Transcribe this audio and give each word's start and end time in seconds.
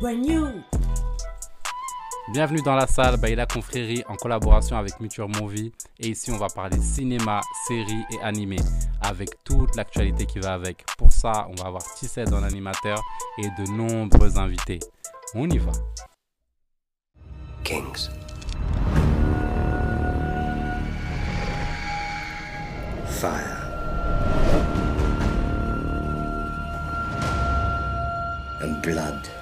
brand 0.00 0.18
new. 0.18 0.62
Bienvenue 2.32 2.60
dans 2.62 2.74
la 2.74 2.86
salle 2.86 3.16
Baila 3.16 3.46
Confrérie 3.46 4.04
en 4.06 4.16
collaboration 4.16 4.76
avec 4.76 5.00
Muture 5.00 5.28
Movie. 5.28 5.72
Et 5.98 6.08
ici, 6.08 6.30
on 6.30 6.36
va 6.36 6.48
parler 6.48 6.78
cinéma, 6.80 7.40
séries 7.66 8.04
et 8.12 8.22
animé 8.22 8.56
avec 9.00 9.30
toute 9.44 9.74
l'actualité 9.76 10.26
qui 10.26 10.38
va 10.38 10.52
avec. 10.52 10.84
Pour 10.98 11.10
ça, 11.10 11.48
on 11.48 11.54
va 11.54 11.68
avoir 11.68 11.82
Tissette 11.94 12.32
en 12.32 12.42
animateur 12.42 13.00
et 13.38 13.48
de 13.48 13.70
nombreux 13.70 14.38
invités. 14.38 14.78
On 15.34 15.48
y 15.48 15.58
va. 15.58 15.72
Kings. 17.64 18.08
Fire. 23.06 23.64
And 28.60 28.82
blood. 28.82 29.37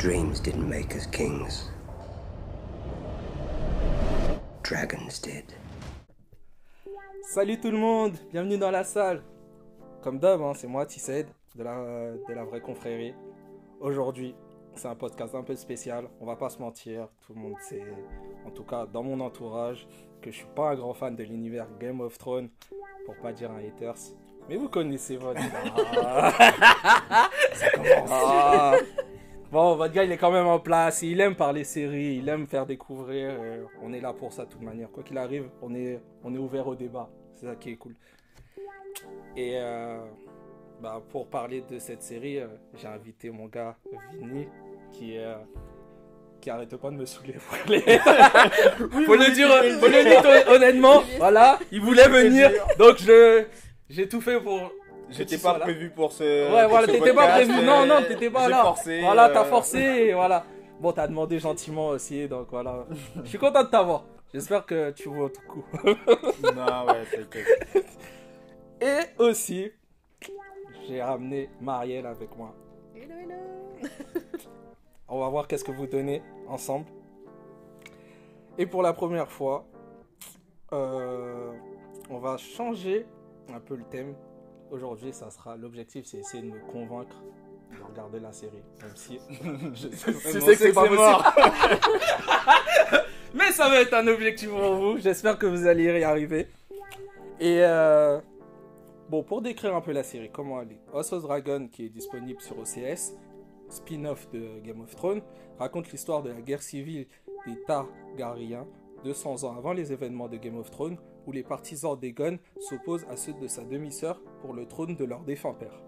Dreams 0.00 0.40
didn't 0.40 0.66
make 0.66 0.96
us 0.96 1.04
kings. 1.04 1.68
Dragons 4.62 5.20
did. 5.22 5.44
Salut 7.34 7.60
tout 7.60 7.70
le 7.70 7.76
monde, 7.76 8.14
bienvenue 8.32 8.56
dans 8.56 8.70
la 8.70 8.82
salle. 8.82 9.22
Comme 10.00 10.18
d'hab, 10.18 10.40
hein, 10.40 10.54
c'est 10.56 10.68
moi 10.68 10.86
Tissed 10.86 11.26
de 11.54 11.62
la, 11.62 12.12
de 12.26 12.32
la 12.32 12.44
vraie 12.44 12.62
confrérie. 12.62 13.12
Aujourd'hui, 13.78 14.34
c'est 14.74 14.88
un 14.88 14.94
podcast 14.94 15.34
un 15.34 15.42
peu 15.42 15.54
spécial, 15.54 16.08
on 16.18 16.24
va 16.24 16.36
pas 16.36 16.48
se 16.48 16.60
mentir, 16.60 17.08
tout 17.26 17.34
le 17.34 17.40
monde 17.40 17.56
sait, 17.60 17.84
en 18.46 18.50
tout 18.52 18.64
cas 18.64 18.86
dans 18.86 19.02
mon 19.02 19.20
entourage, 19.20 19.86
que 20.22 20.30
je 20.30 20.36
suis 20.36 20.48
pas 20.56 20.70
un 20.70 20.76
grand 20.76 20.94
fan 20.94 21.14
de 21.14 21.24
l'univers 21.24 21.66
Game 21.78 22.00
of 22.00 22.16
Thrones, 22.16 22.48
pour 23.04 23.16
pas 23.16 23.34
dire 23.34 23.50
un 23.50 23.58
haters. 23.58 23.98
Mais 24.48 24.56
vous 24.56 24.70
connaissez 24.70 25.18
votre 25.18 25.40
gars. 25.94 26.32
Ça 27.52 27.70
commence. 27.72 28.10
Ah. 28.10 28.76
Bon, 29.50 29.74
votre 29.74 29.92
gars, 29.92 30.04
il 30.04 30.12
est 30.12 30.16
quand 30.16 30.30
même 30.30 30.46
en 30.46 30.60
place. 30.60 31.02
Il 31.02 31.20
aime 31.20 31.34
parler 31.34 31.64
séries, 31.64 32.18
il 32.22 32.28
aime 32.28 32.46
faire 32.46 32.66
découvrir. 32.66 33.30
euh, 33.40 33.64
on 33.82 33.92
est 33.92 34.00
là 34.00 34.12
pour 34.12 34.32
ça 34.32 34.44
de 34.44 34.50
toute 34.50 34.62
manière. 34.62 34.90
Quoi 34.90 35.02
qu'il 35.02 35.18
arrive, 35.18 35.48
on 35.60 35.74
est, 35.74 36.00
on 36.22 36.32
est 36.34 36.38
ouvert 36.38 36.66
au 36.68 36.76
débat. 36.76 37.08
C'est 37.34 37.46
ça 37.46 37.56
qui 37.56 37.70
est 37.70 37.76
cool. 37.76 37.94
Et 39.36 39.54
euh, 39.56 39.98
bah, 40.80 41.02
pour 41.10 41.26
parler 41.28 41.64
de 41.68 41.78
cette 41.80 42.02
série, 42.02 42.38
euh, 42.38 42.46
j'ai 42.76 42.86
invité 42.86 43.30
mon 43.30 43.46
gars 43.46 43.76
Vinny, 44.20 44.46
qui 44.92 45.18
euh, 45.18 45.34
qui 46.40 46.48
arrête 46.50 46.74
pas 46.76 46.90
de 46.90 46.96
me 46.96 47.04
saouler. 47.04 47.34
Faut 47.38 47.56
le, 47.72 47.80
faut 49.04 49.14
le 49.16 49.34
dire, 49.34 49.48
faut 49.80 49.88
le 49.88 50.04
dire 50.04 50.52
honnêtement. 50.52 51.02
Voilà, 51.18 51.58
il 51.72 51.80
voulait 51.80 52.08
venir, 52.08 52.50
donc 52.78 52.98
je 52.98 53.44
j'ai 53.88 54.08
tout 54.08 54.20
fait 54.20 54.40
pour. 54.40 54.72
J'étais 55.10 55.38
pas 55.38 55.58
là. 55.58 55.60
prévu 55.60 55.90
pour 55.90 56.12
ce. 56.12 56.22
Ouais, 56.22 56.62
pour 56.62 56.70
voilà, 56.70 56.86
t'étais 56.86 57.12
pas 57.12 57.28
prévu. 57.28 57.52
Non, 57.64 57.86
non, 57.86 58.02
t'étais 58.06 58.30
pas 58.30 58.48
là. 58.48 58.62
forcé, 58.62 59.00
voilà, 59.00 59.28
euh, 59.28 59.34
t'as 59.34 59.44
forcé, 59.44 59.78
et 59.78 60.14
voilà. 60.14 60.44
Bon, 60.80 60.92
t'as 60.92 61.06
demandé 61.08 61.38
gentiment 61.38 61.88
aussi, 61.88 62.26
donc 62.28 62.48
voilà. 62.50 62.86
Je 63.22 63.28
suis 63.28 63.38
content 63.38 63.64
de 63.64 63.68
t'avoir. 63.68 64.04
J'espère 64.32 64.64
que 64.64 64.90
tu 64.92 65.08
vois 65.08 65.28
tout 65.28 65.42
coup. 65.48 65.64
Non, 65.84 66.86
ouais, 66.86 67.04
t'inquiète. 67.10 67.86
Et 68.80 69.22
aussi, 69.22 69.70
j'ai 70.88 71.02
ramené 71.02 71.50
Marielle 71.60 72.06
avec 72.06 72.34
moi. 72.36 72.54
Hello, 72.94 73.14
hello. 73.20 73.88
On 75.08 75.18
va 75.18 75.28
voir 75.28 75.48
qu'est-ce 75.48 75.64
que 75.64 75.72
vous 75.72 75.86
donnez 75.86 76.22
ensemble. 76.48 76.86
Et 78.56 78.66
pour 78.66 78.82
la 78.82 78.92
première 78.92 79.30
fois, 79.30 79.66
euh, 80.72 81.52
on 82.08 82.18
va 82.18 82.36
changer 82.36 83.06
un 83.52 83.58
peu 83.60 83.74
le 83.74 83.84
thème. 83.84 84.14
Aujourd'hui, 84.70 85.12
ça 85.12 85.30
sera 85.30 85.56
l'objectif, 85.56 86.06
c'est 86.06 86.18
essayer 86.18 86.42
de 86.42 86.48
me 86.48 86.60
convaincre 86.70 87.16
de 87.76 87.82
regarder 87.82 88.20
la 88.20 88.32
série, 88.32 88.62
même 88.80 88.94
si 88.94 89.18
je, 89.74 89.88
sais 89.88 90.12
que 90.12 90.54
c'est 90.54 90.68
que 90.70 90.74
pas 90.74 90.84
c'est 90.84 90.96
possible. 90.96 91.24
Mais 93.34 93.52
ça 93.52 93.68
va 93.68 93.80
être 93.80 93.94
un 93.94 94.06
objectif 94.08 94.50
pour 94.50 94.74
vous. 94.74 94.98
J'espère 94.98 95.38
que 95.38 95.46
vous 95.46 95.66
allez 95.66 95.84
y 95.84 96.04
arriver. 96.04 96.48
Et 97.38 97.64
euh, 97.64 98.20
bon, 99.08 99.22
pour 99.22 99.40
décrire 99.42 99.74
un 99.74 99.80
peu 99.80 99.92
la 99.92 100.02
série, 100.02 100.30
comment 100.32 100.60
elle 100.62 100.72
est 100.72 100.80
House 100.92 101.12
of 101.12 101.22
Dragon, 101.22 101.68
qui 101.70 101.86
est 101.86 101.90
disponible 101.90 102.40
sur 102.40 102.58
OCS, 102.58 103.14
spin-off 103.68 104.28
de 104.30 104.60
Game 104.60 104.80
of 104.80 104.94
Thrones, 104.94 105.22
raconte 105.58 105.90
l'histoire 105.92 106.22
de 106.22 106.30
la 106.30 106.40
guerre 106.40 106.62
civile 106.62 107.06
des 107.46 107.60
Targaryens 107.66 108.66
200 109.04 109.44
ans 109.44 109.56
avant 109.56 109.72
les 109.72 109.92
événements 109.92 110.28
de 110.28 110.36
Game 110.36 110.56
of 110.58 110.70
Thrones, 110.70 110.98
où 111.26 111.32
les 111.32 111.42
partisans 111.42 111.98
d'Aegon 111.98 112.38
s'opposent 112.58 113.06
à 113.10 113.16
ceux 113.16 113.32
de 113.34 113.46
sa 113.46 113.62
demi-sœur 113.62 114.20
pour 114.40 114.54
le 114.54 114.66
trône 114.66 114.96
de 114.96 115.04
leur 115.04 115.20
défunt 115.20 115.54
père. 115.54 115.80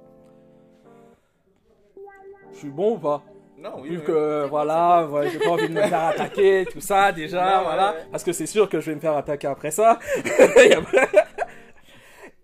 Je 2.52 2.58
suis 2.58 2.70
bon 2.70 2.96
ou 2.96 2.98
pas? 2.98 3.22
Non, 3.58 3.80
oui. 3.80 3.90
Vu 3.90 3.98
oui. 3.98 4.04
que 4.04 4.46
voilà, 4.48 5.06
ouais, 5.06 5.30
j'ai 5.30 5.38
pas 5.38 5.50
envie 5.50 5.68
de 5.68 5.74
me 5.74 5.82
faire 5.82 6.04
attaquer, 6.04 6.66
tout 6.72 6.80
ça 6.80 7.12
déjà, 7.12 7.58
Non, 7.58 7.62
voilà. 7.64 7.92
ouais, 7.92 7.98
ouais. 7.98 8.06
Parce 8.10 8.24
que 8.24 8.32
c'est 8.32 8.46
sûr 8.46 8.68
que 8.68 8.80
je 8.80 8.90
vais 8.90 8.96
me 8.96 9.00
faire 9.00 9.16
attaquer 9.16 9.46
après 9.46 9.70
ça. 9.70 9.98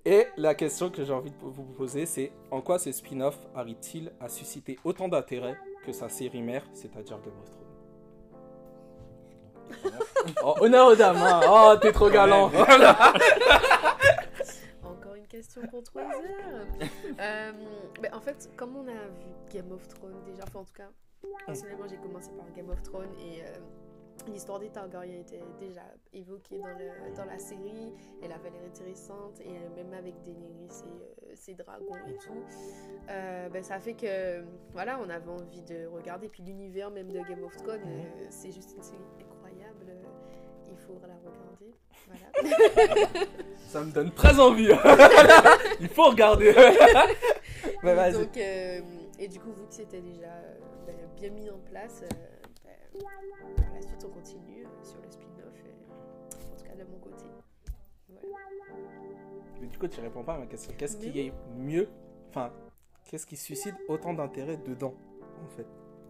Et 0.05 0.27
la 0.37 0.55
question 0.55 0.91
que 0.91 1.05
j'ai 1.05 1.13
envie 1.13 1.31
de 1.31 1.37
vous 1.41 1.65
poser, 1.65 2.07
c'est 2.07 2.33
en 2.51 2.63
quoi 2.63 2.79
ce 2.79 2.91
spin-off 2.93 3.37
arrive-t-il 3.55 4.13
à 4.21 4.29
susciter 4.29 4.79
autant 4.85 5.09
d'intérêt 5.09 5.57
que 5.85 5.93
sa 5.93 6.09
série 6.09 6.41
mère, 6.41 6.65
c'est-à-dire 6.73 7.19
Game 7.21 7.35
of 7.43 7.51
Thrones? 7.51 7.65
Oh, 10.45 10.55
honneur 10.61 10.89
aux 10.89 10.95
dames, 10.97 11.17
hein. 11.17 11.41
Oh, 11.49 11.75
t'es 11.81 11.93
trop 11.93 12.11
galant. 12.11 12.49
Voilà. 12.49 12.97
Encore 14.85 15.15
une 15.15 15.27
question 15.27 15.63
pour 15.71 15.83
3 15.83 16.03
heures. 16.03 16.67
Euh, 17.21 17.53
en 18.13 18.21
fait, 18.21 18.51
comme 18.57 18.77
on 18.77 18.87
a 18.89 18.93
vu 18.93 19.27
Game 19.53 19.71
of 19.73 19.87
Thrones 19.89 20.23
déjà, 20.25 20.43
enfin 20.45 20.61
en 20.61 20.65
tout 20.65 20.73
cas, 20.75 20.89
personnellement 21.47 21.87
j'ai 21.89 21.97
commencé 21.97 22.31
par 22.33 22.47
Game 22.55 22.69
of 22.71 22.83
Thrones 22.83 23.13
et 23.21 23.43
euh, 23.43 23.47
l'histoire 24.33 24.59
des 24.59 24.69
Targaryens 24.69 25.21
était 25.21 25.43
déjà 25.59 25.83
évoquée 26.13 26.59
dans, 26.59 26.69
le, 26.69 27.15
dans 27.17 27.25
la 27.25 27.39
série. 27.39 27.93
Elle 28.23 28.33
avait 28.33 28.51
l'air 28.51 28.63
intéressante 28.67 29.41
et 29.41 29.49
euh, 29.49 29.75
même 29.77 29.93
avec 29.95 30.21
Daenerys 30.23 30.83
et 30.85 31.03
euh, 31.31 31.33
ses 31.35 31.55
dragons 31.55 31.97
et 32.07 32.17
tout. 32.19 32.45
euh, 33.11 33.49
ben, 33.49 33.63
ça 33.63 33.79
fait 33.81 33.95
que 33.95 34.45
voilà, 34.73 34.99
on 35.05 35.09
avait 35.09 35.31
envie 35.31 35.63
de 35.63 35.87
regarder. 35.87 36.29
Puis 36.29 36.43
l'univers 36.43 36.91
même 36.91 37.11
de 37.11 37.21
Game 37.21 37.43
of 37.45 37.57
Thrones, 37.57 37.81
euh, 37.87 38.27
c'est 38.31 38.53
juste 38.53 38.75
une 38.77 38.83
série 38.83 38.99
faudra 40.87 41.07
la 41.07 41.15
regarder. 41.17 41.75
Voilà. 42.07 43.27
Ça 43.69 43.83
me 43.83 43.93
donne 43.93 44.13
très 44.13 44.39
envie. 44.41 44.71
Il 45.81 45.89
faut 45.89 46.11
regarder. 46.11 46.53
Vas-y. 47.83 48.13
donc, 48.13 48.37
euh, 48.37 48.81
et 49.19 49.29
du 49.29 49.41
coup, 49.41 49.53
vu 49.53 49.67
que 49.67 49.75
c'était 49.75 50.01
déjà 50.01 50.27
euh, 50.27 50.55
ben, 50.87 50.97
bien 51.17 51.31
mis 51.31 51.51
en 51.51 51.59
place, 51.59 52.03
euh, 52.03 53.01
par 53.57 53.67
la 53.75 53.83
suite 53.83 54.05
on 54.05 54.11
continue 54.11 54.65
euh, 54.65 54.85
sur 54.85 54.99
le 55.03 55.11
spin-off, 55.11 55.55
en 56.53 56.57
tout 56.57 56.65
cas 56.65 56.75
de 56.75 56.85
mon 56.85 56.99
côté. 56.99 57.25
Voilà. 58.09 58.89
Mais 59.61 59.67
du 59.67 59.77
coup, 59.77 59.89
tu 59.89 60.01
réponds 60.01 60.23
pas 60.23 60.35
à 60.35 60.39
ma 60.39 60.47
question. 60.47 60.73
Qu'est-ce 60.79 60.97
qui 60.97 61.19
est 61.19 61.33
mieux? 61.57 61.89
Enfin, 62.31 62.53
qu'est-ce 63.05 63.27
qui 63.27 63.37
suscite 63.37 63.75
autant 63.89 64.15
d'intérêt 64.15 64.57
dedans, 64.57 64.95
en 65.45 65.49
fait? 65.49 65.67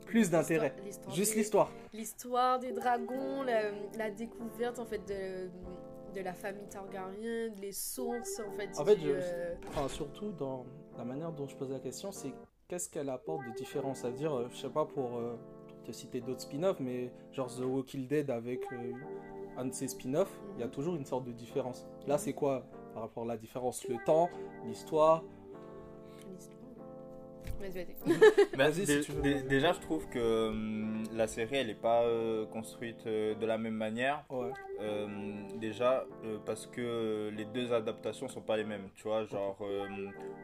Plus 0.08 0.30
d'intérêt. 0.30 0.74
Juste 1.10 1.34
l'histoire. 1.36 1.70
L'histoire 1.92 2.58
des 2.58 2.72
dragons, 2.72 3.42
la, 3.42 3.70
la 3.96 4.10
découverte 4.10 4.78
en 4.78 4.84
fait 4.86 5.06
de, 5.06 5.50
de 6.14 6.20
la 6.24 6.32
famille 6.32 6.66
Targaryen, 6.68 7.50
les 7.60 7.72
sources 7.72 8.40
en 8.40 8.50
fait. 8.56 8.70
En 8.78 8.84
fait, 8.84 8.98
je- 8.98 9.06
euh, 9.10 9.54
Enfin, 9.68 9.86
surtout 9.88 10.32
dans 10.32 10.64
la 10.96 11.04
manière 11.04 11.30
dont 11.32 11.46
je 11.46 11.54
pose 11.56 11.70
la 11.70 11.78
question, 11.78 12.10
c'est 12.10 12.32
qu'est-ce 12.68 12.88
qu'elle 12.88 13.10
apporte 13.10 13.46
de 13.46 13.52
différent? 13.52 13.94
Ça 13.94 14.08
veut 14.10 14.16
dire, 14.16 14.34
euh, 14.34 14.48
je 14.50 14.56
sais 14.56 14.68
pas 14.70 14.84
pour 14.86 15.16
euh, 15.16 15.36
te 15.84 15.92
citer 15.92 16.20
d'autres 16.20 16.40
spin-offs, 16.40 16.80
mais 16.80 17.10
genre 17.32 17.48
The 17.54 17.60
Walking 17.64 18.08
Dead 18.08 18.30
avec 18.30 18.60
euh, 18.72 18.92
un 19.58 19.66
de 19.66 19.72
ses 19.74 19.88
spin-offs, 19.88 20.40
il 20.54 20.60
y 20.60 20.62
a 20.62 20.66
Mhm. 20.66 20.72
toujours 20.72 20.96
une 20.96 21.04
sorte 21.04 21.24
de 21.24 21.32
différence. 21.32 21.86
Là, 22.06 22.16
c'est 22.18 22.32
quoi 22.32 22.64
par 22.94 23.02
rapport 23.02 23.24
à 23.24 23.26
la 23.26 23.36
différence? 23.36 23.86
Le 23.88 23.96
temps, 24.06 24.30
l'histoire. 24.64 25.22
Vas-y, 27.60 27.84
vas-y. 27.84 28.56
Vas-y, 28.56 28.84
dé- 28.86 29.02
si 29.02 29.06
tu 29.06 29.12
veux. 29.12 29.22
dé- 29.22 29.42
déjà, 29.42 29.72
je 29.72 29.80
trouve 29.80 30.08
que 30.08 30.48
hum, 30.48 31.02
la 31.14 31.26
série, 31.26 31.56
elle 31.56 31.66
n'est 31.68 31.74
pas 31.74 32.02
euh, 32.04 32.46
construite 32.46 33.04
euh, 33.06 33.34
de 33.34 33.46
la 33.46 33.58
même 33.58 33.74
manière. 33.74 34.24
Ouais. 34.30 34.50
Euh, 34.80 35.06
déjà, 35.60 36.04
euh, 36.24 36.38
parce 36.46 36.66
que 36.66 37.30
les 37.36 37.44
deux 37.46 37.72
adaptations 37.72 38.28
sont 38.28 38.40
pas 38.42 38.56
les 38.56 38.64
mêmes. 38.64 38.88
Tu 38.94 39.04
vois, 39.04 39.24
genre, 39.24 39.58
euh, 39.62 39.86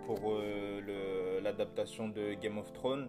pour 0.07 0.19
euh, 0.33 0.81
le- 0.81 1.41
l'adaptation 1.43 2.09
de 2.09 2.35
Game 2.35 2.59
of 2.59 2.73
Thrones, 2.73 3.09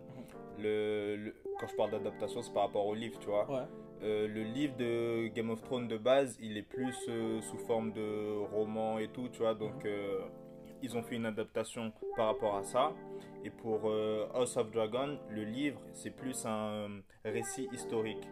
le, 0.60 1.16
le- 1.16 1.36
quand 1.60 1.68
je 1.68 1.76
parle 1.76 1.92
d'adaptation, 1.92 2.42
c'est 2.42 2.54
par 2.54 2.64
rapport 2.68 2.86
au 2.86 2.94
livre, 2.96 3.18
tu 3.20 3.28
vois. 3.28 3.50
Ouais. 3.50 3.66
Euh, 4.04 4.28
le 4.28 4.44
livre 4.44 4.76
de 4.78 5.28
Game 5.30 5.50
of 5.50 5.62
Thrones 5.64 5.88
de 5.88 5.98
base, 5.98 6.38
il 6.42 6.58
est 6.58 6.62
plus 6.68 6.96
euh, 7.10 7.42
sous 7.42 7.58
forme 7.58 7.92
de 7.94 8.38
roman 8.54 9.00
et 9.00 9.08
tout, 9.08 9.30
tu 9.30 9.40
vois. 9.40 9.56
Donc, 9.56 9.84
euh, 9.86 10.20
ils 10.86 10.96
ont 10.96 11.04
fait 11.04 11.16
une 11.16 11.26
adaptation 11.26 11.92
par 12.16 12.28
rapport 12.28 12.56
à 12.56 12.64
ça. 12.64 12.94
Et 13.44 13.50
pour 13.50 13.82
euh, 13.86 14.28
House 14.34 14.56
of 14.58 14.72
Dragon, 14.72 15.18
le 15.30 15.44
livre, 15.44 15.80
c'est 15.94 16.12
plus 16.12 16.46
un 16.46 16.88
récit 17.24 17.68
historique. 17.74 18.28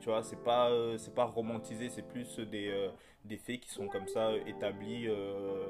tu 0.00 0.08
vois. 0.10 0.22
C'est 0.22 0.42
pas, 0.42 0.70
euh, 0.70 0.96
c'est 0.98 1.14
pas 1.14 1.24
romantisé, 1.24 1.88
c'est 1.88 2.06
plus 2.06 2.38
des, 2.38 2.68
euh, 2.68 2.88
des 3.24 3.36
faits 3.38 3.60
qui 3.60 3.70
sont 3.70 3.88
comme 3.88 4.06
ça 4.06 4.28
euh, 4.28 4.40
établis 4.46 5.06
euh, 5.08 5.66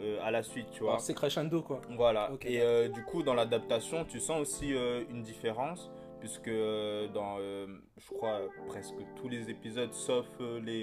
euh, 0.00 0.18
à 0.22 0.30
la 0.30 0.42
suite, 0.42 0.70
tu 0.70 0.82
vois. 0.84 0.98
C'est 0.98 1.14
crescendo 1.14 1.62
quoi. 1.62 1.80
Voilà. 1.96 2.30
Et 2.42 2.60
euh, 2.60 2.88
du 2.88 3.02
coup, 3.04 3.22
dans 3.22 3.34
l'adaptation, 3.34 4.04
tu 4.04 4.20
sens 4.20 4.40
aussi 4.40 4.74
euh, 4.74 5.02
une 5.10 5.22
différence, 5.22 5.90
puisque 6.20 6.48
euh, 6.48 7.08
dans, 7.08 7.36
euh, 7.40 7.66
je 7.98 8.08
crois, 8.14 8.40
presque 8.68 8.94
tous 9.16 9.28
les 9.28 9.50
épisodes, 9.50 9.92
sauf 9.92 10.26
euh, 10.40 10.60
les 10.60 10.82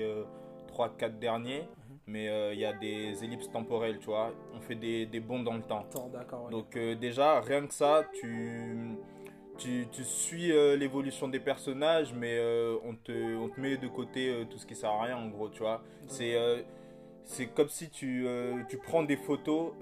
3-4 0.73 1.17
derniers, 1.19 1.67
Mhm. 2.07 2.13
mais 2.13 2.29
euh, 2.29 2.53
il 2.53 2.59
y 2.59 2.65
a 2.65 2.73
des 2.73 3.23
ellipses 3.23 3.49
temporelles, 3.51 3.99
tu 3.99 4.05
vois. 4.07 4.33
On 4.53 4.59
fait 4.61 4.75
des, 4.75 5.05
des 5.05 5.19
bonds 5.19 5.43
dans 5.43 5.53
le 5.53 5.61
temps. 5.63 5.85
Attends, 5.89 6.09
d'accord. 6.09 6.45
ouais. 6.45 6.51
Donc 6.51 6.75
euh, 6.75 6.95
déjà, 6.95 7.41
rien 7.41 7.65
que 7.67 7.73
ça, 7.73 8.05
tu, 8.13 8.97
tu, 9.57 9.87
tu 9.91 10.03
suis 10.03 10.51
euh, 10.51 10.75
l'évolution 10.75 11.27
des 11.27 11.39
personnages, 11.39 12.13
mais 12.13 12.39
on, 12.83 12.95
te, 12.95 13.35
on 13.37 13.49
te 13.49 13.59
met 13.59 13.77
de 13.77 13.87
côté 13.87 14.45
tout 14.49 14.57
ce 14.57 14.65
qui 14.65 14.75
sert 14.75 14.91
à 14.91 15.03
rien, 15.03 15.17
en 15.17 15.27
gros, 15.29 15.49
tu 15.49 15.59
vois. 15.59 15.81
C'est 16.07 16.35
c'est 17.23 17.47
comme 17.47 17.67
si 17.67 17.89
tu, 17.89 18.25
tu 18.69 18.77
prends 18.77 19.03
des 19.03 19.17
photos 19.17 19.73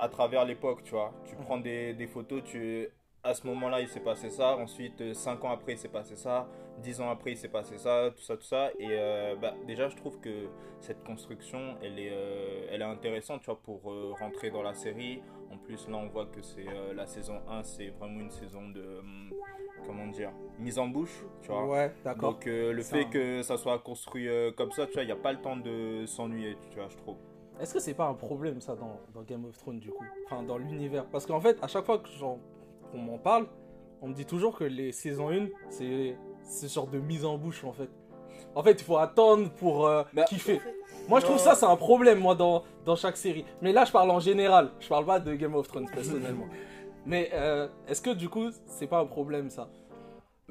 à 0.00 0.08
travers 0.08 0.44
l'époque, 0.44 0.82
tu 0.84 0.92
vois. 0.92 1.12
Tu 1.26 1.34
prends 1.36 1.58
des, 1.58 1.94
des 1.94 2.06
photos, 2.06 2.42
tu... 2.44 2.88
À 3.24 3.34
ce 3.34 3.46
moment-là, 3.46 3.80
il 3.80 3.86
s'est 3.88 4.00
passé 4.00 4.30
ça. 4.30 4.56
Ensuite, 4.56 5.14
5 5.14 5.44
ans 5.44 5.52
après, 5.52 5.72
il 5.72 5.78
s'est 5.78 5.88
passé 5.88 6.16
ça. 6.16 6.48
10 6.78 7.00
ans 7.00 7.08
après, 7.08 7.30
il 7.32 7.36
s'est 7.36 7.48
passé 7.48 7.78
ça, 7.78 8.10
tout 8.16 8.22
ça, 8.22 8.36
tout 8.36 8.42
ça. 8.42 8.70
Et 8.80 8.88
euh, 8.90 9.36
bah, 9.36 9.54
déjà, 9.64 9.88
je 9.88 9.94
trouve 9.94 10.18
que 10.18 10.48
cette 10.80 11.04
construction, 11.04 11.76
elle 11.82 12.00
est, 12.00 12.10
euh, 12.10 12.66
elle 12.70 12.80
est 12.82 12.84
intéressante, 12.84 13.40
tu 13.42 13.46
vois, 13.46 13.60
pour 13.62 13.92
euh, 13.92 14.12
rentrer 14.18 14.50
dans 14.50 14.62
la 14.62 14.74
série. 14.74 15.22
En 15.52 15.56
plus, 15.58 15.86
là, 15.88 15.98
on 15.98 16.08
voit 16.08 16.26
que 16.26 16.42
c'est 16.42 16.66
euh, 16.66 16.94
la 16.94 17.06
saison 17.06 17.40
1, 17.48 17.62
c'est 17.62 17.90
vraiment 17.90 18.20
une 18.20 18.30
saison 18.30 18.68
de, 18.70 18.98
hum, 18.98 19.30
comment 19.86 20.06
dire, 20.08 20.32
mise 20.58 20.80
en 20.80 20.88
bouche, 20.88 21.24
tu 21.42 21.48
vois. 21.48 21.66
Ouais, 21.68 21.94
d'accord. 22.02 22.32
Donc, 22.32 22.48
euh, 22.48 22.72
le 22.72 22.82
Ça, 22.82 22.96
fait 22.96 23.04
que 23.08 23.42
ça 23.42 23.56
soit 23.56 23.78
construit 23.78 24.28
euh, 24.28 24.50
comme 24.50 24.72
ça, 24.72 24.86
tu 24.86 24.94
vois, 24.94 25.02
il 25.04 25.06
n'y 25.06 25.12
a 25.12 25.16
pas 25.16 25.32
le 25.32 25.40
temps 25.40 25.56
de 25.56 26.06
s'ennuyer, 26.06 26.56
tu 26.70 26.78
vois, 26.78 26.88
je 26.88 26.96
trouve. 26.96 27.18
Est-ce 27.60 27.74
que 27.74 27.80
c'est 27.80 27.94
pas 27.94 28.06
un 28.06 28.14
problème 28.14 28.60
ça 28.60 28.74
dans, 28.74 28.98
dans 29.14 29.22
Game 29.22 29.44
of 29.44 29.56
Thrones 29.58 29.78
du 29.78 29.90
coup? 29.90 30.04
Enfin 30.24 30.42
dans 30.42 30.56
l'univers 30.58 31.04
Parce 31.06 31.26
qu'en 31.26 31.38
fait 31.38 31.62
à 31.62 31.68
chaque 31.68 31.84
fois 31.84 31.98
que 31.98 32.08
j'en- 32.08 32.40
qu'on 32.92 32.98
m'en 32.98 33.18
parle, 33.18 33.46
on 34.00 34.08
me 34.08 34.14
dit 34.14 34.26
toujours 34.26 34.56
que 34.56 34.64
les 34.64 34.92
saisons 34.92 35.30
1 35.30 35.48
c'est 35.70 36.16
c'est 36.42 36.72
genre 36.72 36.86
de 36.86 36.98
mise 36.98 37.24
en 37.24 37.38
bouche 37.38 37.64
en 37.64 37.72
fait. 37.72 37.88
En 38.54 38.62
fait 38.62 38.72
il 38.80 38.84
faut 38.84 38.98
attendre 38.98 39.50
pour 39.50 39.86
euh, 39.86 40.02
Bah, 40.12 40.24
kiffer. 40.24 40.60
Moi 41.08 41.20
je 41.20 41.24
trouve 41.24 41.38
ça 41.38 41.54
c'est 41.54 41.66
un 41.66 41.76
problème 41.76 42.18
moi 42.20 42.34
dans, 42.34 42.62
dans 42.84 42.96
chaque 42.96 43.16
série. 43.16 43.44
Mais 43.62 43.72
là 43.72 43.84
je 43.84 43.92
parle 43.92 44.10
en 44.10 44.20
général, 44.20 44.70
je 44.78 44.88
parle 44.88 45.06
pas 45.06 45.18
de 45.18 45.34
Game 45.34 45.54
of 45.54 45.66
Thrones 45.68 45.88
personnellement. 45.92 46.46
Mais 47.06 47.30
euh, 47.32 47.66
est-ce 47.88 48.00
que 48.00 48.10
du 48.10 48.28
coup 48.28 48.50
c'est 48.66 48.86
pas 48.86 49.00
un 49.00 49.06
problème 49.06 49.50
ça? 49.50 49.68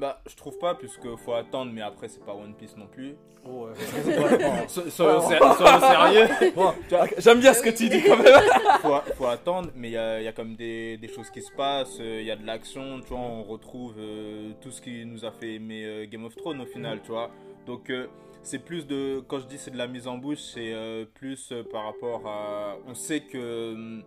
Bah, 0.02 0.20
je 0.28 0.36
trouve 0.36 0.58
pas, 0.58 0.74
puisque 0.76 1.16
faut 1.16 1.34
attendre, 1.34 1.72
mais 1.72 1.82
après, 1.82 2.08
c'est 2.10 2.26
pas 2.26 2.34
One 2.34 2.56
Piece 2.56 2.76
non 2.76 2.88
plus. 2.88 3.16
Oh, 3.48 3.68
ouais. 3.68 3.74
So- 4.68 4.90
Soyons 4.90 5.22
sé- 5.30 5.38
soyons 5.38 5.80
sérieux. 5.80 6.28
Bon, 6.56 6.74
J'aime 7.20 7.40
bien 7.40 7.54
ce 7.54 7.62
que 7.62 7.70
tu 7.70 7.88
dis 7.88 8.02
quand 8.04 8.18
même. 8.18 8.42
faut, 8.82 8.96
faut 9.16 9.28
attendre, 9.28 9.70
mais 9.76 9.90
il 9.90 9.94
y 9.94 9.98
a, 9.98 10.20
y 10.22 10.28
a 10.28 10.32
comme 10.34 10.56
des, 10.56 10.98
des 10.98 11.08
choses 11.08 11.30
qui 11.30 11.42
se 11.44 11.52
passent, 11.52 12.00
euh, 12.00 12.20
il 12.20 12.26
y 12.26 12.32
a 12.32 12.36
de 12.36 12.46
l'action, 12.46 13.00
tu 13.02 13.10
vois, 13.10 13.20
on 13.20 13.44
retrouve 13.44 13.94
euh, 14.00 14.52
tout 14.60 14.72
ce 14.72 14.82
qui 14.82 15.06
nous 15.06 15.24
a 15.24 15.30
fait 15.32 15.54
aimer 15.56 15.84
euh, 15.86 16.06
Game 16.08 16.26
of 16.26 16.36
Thrones 16.36 16.62
au 16.62 16.66
final, 16.66 17.00
tu 17.04 17.12
vois. 17.12 17.30
Donc 17.68 17.92
euh, 17.92 18.08
c'est 18.42 18.60
plus 18.66 18.88
de, 18.88 19.24
quand 19.28 19.40
je 19.40 19.46
dis 19.46 19.60
c'est 19.60 19.70
de 19.72 19.78
la 19.78 19.88
mise 19.88 20.08
en 20.08 20.18
bouche, 20.18 20.40
c'est 20.40 20.74
plus 21.14 21.54
par 21.72 21.86
rapport 21.86 22.26
à, 22.28 22.76
on 22.88 22.96
sait 22.96 23.20
que 23.22 23.74
hum, 23.74 24.04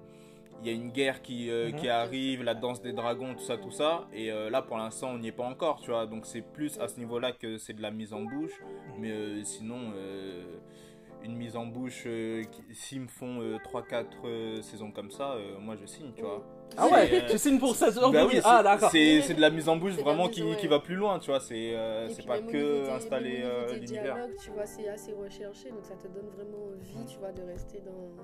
il 0.65 0.69
y 0.69 0.71
a 0.71 0.73
une 0.75 0.91
guerre 0.91 1.21
qui, 1.21 1.51
euh, 1.51 1.69
Mhm. 1.69 1.77
qui 1.77 1.89
arrive, 1.89 2.43
la 2.43 2.55
danse 2.55 2.81
des 2.81 2.93
dragons, 2.95 3.35
tout 3.35 3.45
ça, 3.45 3.59
tout 3.59 3.71
ça, 3.71 4.07
et 4.15 4.33
euh, 4.33 4.49
là 4.49 4.63
pour 4.63 4.79
l'instant 4.79 5.11
on 5.11 5.19
n'y 5.19 5.29
est 5.29 5.33
pas 5.33 5.45
encore, 5.45 5.81
tu 5.83 5.91
vois. 5.91 6.07
Donc 6.07 6.25
c'est 6.25 6.41
plus 6.41 6.79
à 6.81 6.89
ce 6.89 6.99
niveau-là 6.99 7.33
que 7.33 7.59
c'est 7.59 7.75
de 7.75 7.83
la 7.83 7.91
mise 7.91 8.13
en 8.15 8.23
bouche, 8.23 8.61
mais 8.99 9.11
euh, 9.11 9.45
sinon. 9.45 9.93
euh, 9.97 10.45
une 11.23 11.37
mise 11.37 11.57
en 11.57 11.65
bouche, 11.65 12.03
euh, 12.07 12.43
qui- 12.45 12.75
s'ils 12.75 13.01
me 13.01 13.07
font 13.09 13.41
3-4 13.65 14.15
saisons 14.61 14.91
comme 14.91 15.11
ça, 15.11 15.33
euh, 15.33 15.59
moi 15.59 15.75
je 15.81 15.87
signe, 15.87 16.13
tu 16.15 16.21
vois. 16.21 16.45
Ah 16.77 16.87
ouais, 16.87 17.07
C'est, 17.09 17.23
euh, 17.25 17.29
tu 17.31 17.39
signes 17.39 17.59
pour 17.59 17.75
16 17.75 17.97
heures 17.97 18.13
Bah 18.13 18.27
oui, 18.27 18.41
Ah 18.45 18.63
d'accord. 18.63 18.91
c'est 18.91 19.23
c'est 19.23 19.33
de 19.33 19.41
la 19.41 19.49
mise 19.49 19.71
en 19.71 19.77
bouche 19.77 19.95
vraiment 19.95 20.29
qui, 20.29 20.43
ouais. 20.43 20.57
qui 20.57 20.67
va 20.67 20.81
plus 20.81 20.97
loin, 20.97 21.19
tu 21.19 21.31
vois. 21.31 21.41
C'est 21.41 21.73
euh, 21.75 22.09
pas 22.27 22.41
que 22.41 22.91
installer 22.91 23.41
euh, 23.43 23.67
des 23.69 23.77
l'univers. 23.79 24.19
tu 24.43 24.51
vois, 24.51 24.67
c'est 24.67 24.87
assez 24.87 25.13
recherché, 25.15 25.71
donc 25.71 25.85
ça 25.87 25.95
te 25.95 26.09
donne 26.09 26.29
vraiment 26.29 26.65
envie, 26.75 27.07
tu 27.11 27.17
vois, 27.19 27.33
de 27.33 27.43
rester 27.43 27.81
dans, 27.81 28.23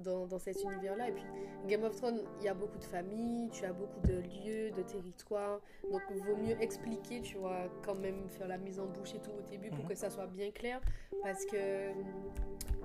dans, 0.00 0.26
dans 0.26 0.38
cet 0.38 0.62
univers-là. 0.62 1.08
Et 1.08 1.12
puis, 1.12 1.24
Game 1.66 1.82
of 1.84 1.94
Thrones, 1.96 2.22
il 2.40 2.44
y 2.44 2.48
a 2.48 2.54
beaucoup 2.54 2.78
de 2.78 2.84
familles, 2.84 3.48
tu 3.50 3.64
as 3.64 3.72
beaucoup 3.72 4.00
de 4.06 4.14
lieux, 4.14 4.70
de 4.70 4.82
territoires, 4.82 5.60
donc 5.90 6.02
il 6.10 6.22
vaut 6.22 6.36
mieux 6.36 6.60
expliquer, 6.62 7.20
tu 7.20 7.36
vois, 7.36 7.68
quand 7.84 7.94
même 7.94 8.28
faire 8.28 8.48
la 8.48 8.58
mise 8.58 8.80
en 8.80 8.86
bouche 8.86 9.14
et 9.14 9.18
tout 9.20 9.30
au 9.32 9.42
début 9.42 9.68
pour 9.70 9.84
Mhm. 9.84 9.88
que 9.90 9.94
ça 9.94 10.10
soit 10.10 10.26
bien 10.26 10.50
clair, 10.50 10.80
parce 11.22 11.44
que, 11.44 11.90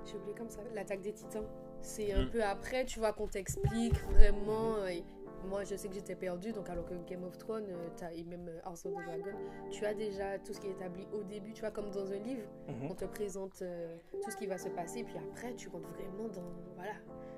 j'ai 0.04 0.16
oublié 0.16 0.34
comme 0.36 0.50
ça, 0.50 0.60
l'attaque 0.74 1.00
des 1.00 1.12
titans. 1.12 1.46
C'est 1.82 2.12
un 2.12 2.22
Mhm. 2.22 2.30
peu 2.30 2.42
après, 2.44 2.84
tu 2.84 2.98
vois, 2.98 3.12
qu'on 3.12 3.26
t'explique 3.28 3.94
vraiment. 4.12 4.86
et 4.86 5.04
moi, 5.46 5.64
je 5.64 5.76
sais 5.76 5.88
que 5.88 5.94
j'étais 5.94 6.14
perdue, 6.14 6.52
donc 6.52 6.68
alors 6.68 6.84
que 6.84 6.94
Game 7.08 7.24
of 7.24 7.36
Thrones, 7.38 7.66
euh, 7.70 8.08
et 8.14 8.24
même 8.24 8.48
euh, 8.48 8.58
House 8.64 8.84
of 8.86 8.92
the 8.92 9.04
Dragon, 9.06 9.36
tu 9.70 9.84
as 9.84 9.94
déjà 9.94 10.38
tout 10.38 10.52
ce 10.52 10.60
qui 10.60 10.66
est 10.68 10.72
établi 10.72 11.06
au 11.12 11.22
début, 11.22 11.52
tu 11.52 11.60
vois, 11.60 11.70
comme 11.70 11.90
dans 11.90 12.10
un 12.12 12.18
livre, 12.18 12.42
Mhm. 12.68 12.90
on 12.90 12.94
te 12.94 13.04
présente 13.04 13.62
euh, 13.62 13.96
tout 14.22 14.30
ce 14.30 14.36
qui 14.36 14.46
va 14.46 14.58
se 14.58 14.68
passer, 14.68 15.04
puis 15.04 15.14
après, 15.18 15.54
tu 15.54 15.68
rentres 15.68 15.88
vraiment 15.90 16.28
dans, 16.28 16.42
voilà, 16.74 16.92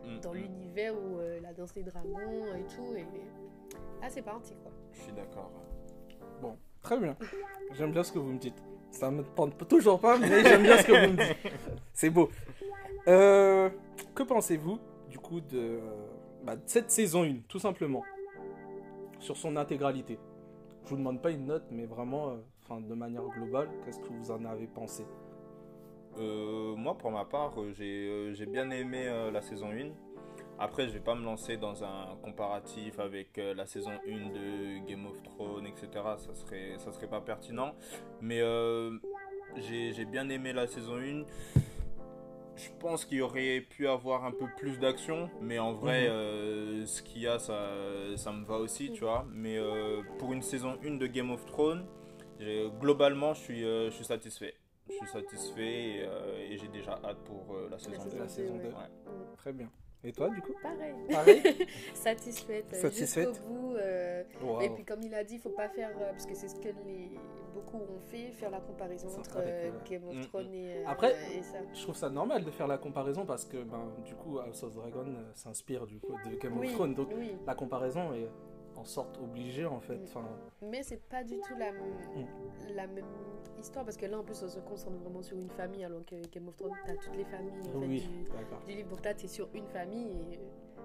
Mm, 0.05 0.20
dans 0.20 0.32
mm. 0.32 0.37
l'univers 0.37 0.94
où 0.94 1.19
euh, 1.19 1.40
la 1.40 1.52
danse 1.52 1.72
des 1.75 1.82
dragons 1.82 2.55
et 2.56 2.64
tout, 2.75 2.94
et 2.96 3.05
là, 4.00 4.08
c'est 4.08 4.22
parti, 4.22 4.55
quoi. 4.62 4.72
Je 4.93 5.00
suis 5.02 5.12
d'accord. 5.12 5.50
Bon, 6.40 6.56
très 6.82 6.99
bien. 6.99 7.16
J'aime 7.72 7.93
bien 7.93 8.02
ce 8.02 8.12
que 8.12 8.19
vous 8.19 8.32
me 8.32 8.38
dites. 8.38 8.62
Ça 8.90 9.10
me 9.10 9.22
tente 9.22 9.69
toujours 9.69 10.00
pas, 10.00 10.16
mais 10.16 10.43
j'aime 10.43 10.62
bien 10.62 10.78
ce 10.78 10.87
que 10.87 10.93
vous 11.06 11.12
me 11.12 11.16
dites. 11.19 11.37
C'est 11.93 12.08
beau. 12.10 12.31
Euh, 13.06 13.69
que 14.14 14.22
pensez-vous, 14.22 14.78
du 15.10 15.19
coup, 15.19 15.40
de, 15.40 15.58
euh, 15.58 16.06
bah, 16.44 16.55
cette 16.67 16.90
saison 16.90 17.25
1, 17.25 17.40
tout 17.49 17.58
simplement 17.58 18.02
Sur 19.19 19.37
son 19.37 19.56
intégralité. 19.56 20.19
Je 20.85 20.90
vous 20.90 20.96
demande 20.96 21.20
pas 21.20 21.31
une 21.31 21.46
note, 21.46 21.64
mais 21.70 21.87
vraiment, 21.87 22.38
euh, 22.70 22.81
de 22.81 22.94
manière 22.94 23.25
globale, 23.29 23.69
qu'est-ce 23.85 24.00
que 24.00 24.08
vous 24.08 24.31
en 24.31 24.44
avez 24.44 24.67
pensé? 24.67 25.05
Euh, 26.19 26.75
moi, 26.76 26.96
pour 26.96 27.11
ma 27.11 27.25
part, 27.25 27.52
euh, 27.58 28.32
j'ai 28.32 28.46
bien 28.46 28.70
aimé 28.70 29.06
la 29.32 29.43
saison 29.43 29.70
1. 29.70 29.90
Après, 30.58 30.88
je 30.88 30.94
vais 30.94 31.00
pas 31.00 31.14
me 31.14 31.25
lancer 31.25 31.56
dans 31.56 31.85
un 31.85 32.17
comparatif 32.23 32.99
avec 32.99 33.37
la 33.37 33.67
saison 33.67 33.93
1 34.08 34.31
de 34.31 34.87
Game 34.87 35.06
of 35.06 35.23
Thrones, 35.23 35.67
etc. 35.67 35.88
Ça 36.17 36.34
serait, 36.34 36.79
ça 36.79 36.91
serait 36.91 37.06
pas 37.06 37.20
pertinent. 37.20 37.75
Mais 38.20 38.41
j'ai 39.56 39.93
j'ai 39.93 40.05
bien 40.05 40.29
aimé 40.31 40.53
la 40.53 40.67
saison 40.67 40.96
1. 40.96 41.24
Je 42.58 42.70
pense 42.81 43.05
qu'il 43.05 43.19
y 43.19 43.20
aurait 43.22 43.60
pu 43.60 43.86
avoir 43.86 44.24
un 44.24 44.32
peu 44.32 44.46
plus 44.56 44.79
d'action, 44.79 45.31
mais 45.41 45.58
en 45.60 45.72
vrai, 45.72 46.03
Mhm. 46.08 46.12
euh, 46.12 46.86
ce 46.86 47.03
qu'il 47.03 47.22
y 47.22 47.27
a, 47.29 47.38
ça, 47.38 47.70
ça 48.17 48.32
me 48.32 48.44
va 48.44 48.56
aussi, 48.56 48.91
tu 48.93 49.05
vois. 49.05 49.24
Mais 49.32 49.56
euh, 49.56 50.03
pour 50.19 50.32
une 50.32 50.43
saison 50.43 50.77
1 50.84 50.98
de 50.98 51.06
Game 51.06 51.31
of 51.31 51.46
Thrones, 51.46 51.86
j'ai- 52.41 52.69
globalement, 52.81 53.32
je 53.34 53.41
suis, 53.41 53.65
euh, 53.65 53.91
je 53.91 53.94
suis 53.94 54.05
satisfait. 54.05 54.55
Je 54.91 54.94
suis 54.94 55.06
satisfait 55.06 55.82
et, 55.91 56.03
euh, 56.03 56.48
et 56.50 56.56
j'ai 56.58 56.69
déjà 56.69 56.98
hâte 57.05 57.19
pour 57.24 57.55
euh, 57.55 57.69
la 57.70 57.79
saison 57.79 58.05
2. 58.10 58.19
La 58.19 58.29
saison 58.29 58.56
deux, 58.56 58.62
deux. 58.65 58.69
ouais. 58.70 58.74
Ouais. 58.74 59.12
Mm. 59.12 59.36
Très 59.36 59.53
bien. 59.53 59.70
Et 60.05 60.12
toi, 60.12 60.28
du 60.31 60.40
coup 60.40 60.52
Pareil. 60.62 60.94
Pareil 61.10 61.43
Satisfaite. 61.94 62.67
euh, 62.74 62.81
Satisfaite. 62.81 63.28
Jusqu'au 63.28 63.48
bout. 63.48 63.74
euh, 63.76 64.22
Wow. 64.43 64.60
Et 64.60 64.70
puis 64.70 64.84
comme 64.84 65.02
il 65.02 65.12
a 65.14 65.24
dit, 65.24 65.34
il 65.34 65.40
faut 65.40 65.50
pas 65.50 65.69
faire, 65.69 65.90
euh, 66.00 66.10
parce 66.12 66.26
que 66.26 66.34
c'est 66.34 66.48
ce 66.48 66.55
que 66.56 66.69
les 66.86 67.10
beaucoup 67.55 67.78
ont 67.78 67.98
fait, 68.08 68.31
faire 68.32 68.50
la 68.50 68.60
comparaison 68.60 69.08
entre 69.19 69.38
euh, 69.38 69.70
euh, 69.70 69.70
Game 69.90 70.06
of 70.08 70.14
mm, 70.17 70.20
Thrones 70.26 70.55
et, 70.55 70.76
euh, 70.76 70.84
Après- 70.86 71.17
et 71.36 71.43
ça. 71.43 71.58
Je 71.74 71.82
trouve 71.82 71.96
ça 71.96 72.08
normal 72.10 72.44
de 72.44 72.50
faire 72.52 72.69
la 72.69 72.78
comparaison 72.78 73.26
parce 73.26 73.44
que, 73.44 73.56
ben, 73.64 73.90
du 74.05 74.14
coup, 74.14 74.38
House 74.38 74.62
of 74.62 74.74
Dragon 74.74 75.06
s'inspire 75.34 75.86
du 75.86 75.98
coup 75.98 76.14
de 76.28 76.36
Game 76.36 76.56
Oui, 76.58 76.69
of 76.69 76.72
Thrones. 76.74 76.94
Donc, 76.94 77.08
oui, 77.17 77.32
la 77.46 77.55
comparaison 77.56 78.12
est 78.12 78.28
en 78.79 78.85
sorte 78.85 79.19
obligée, 79.19 79.67
en 79.67 79.81
fait. 79.81 79.97
Mm. 79.97 80.05
Enfin, 80.05 80.25
mais 80.63 80.82
c'est 80.82 81.03
pas 81.08 81.25
du 81.25 81.35
tout 81.41 81.55
la, 81.58 81.73
Mm. 81.73 82.27
la 82.75 82.87
même 82.87 83.05
histoire 83.58 83.85
parce 83.85 83.97
que 83.97 84.06
là 84.06 84.19
en 84.19 84.23
plus 84.23 84.41
on 84.44 84.49
se 84.49 84.61
concentre 84.61 84.97
vraiment 84.99 85.20
sur 85.23 85.37
une 85.37 85.51
famille 85.51 85.85
alors 85.85 86.05
que 86.05 86.15
Game 86.32 86.47
of 86.49 86.56
Thrones 86.56 86.73
t'as 86.87 86.94
toutes 86.94 87.17
les 87.17 87.25
familles 87.25 87.53
en 87.61 87.81
fait, 87.81 87.87
oui, 87.87 88.01
du, 88.03 88.25
d'accord. 88.31 88.61
du 88.67 88.73
livre 88.75 88.89
donc 88.91 89.05
là 89.05 89.15
t'es 89.15 89.27
sur 89.27 89.49
une 89.53 89.67
famille 89.67 90.13
et 90.32 90.39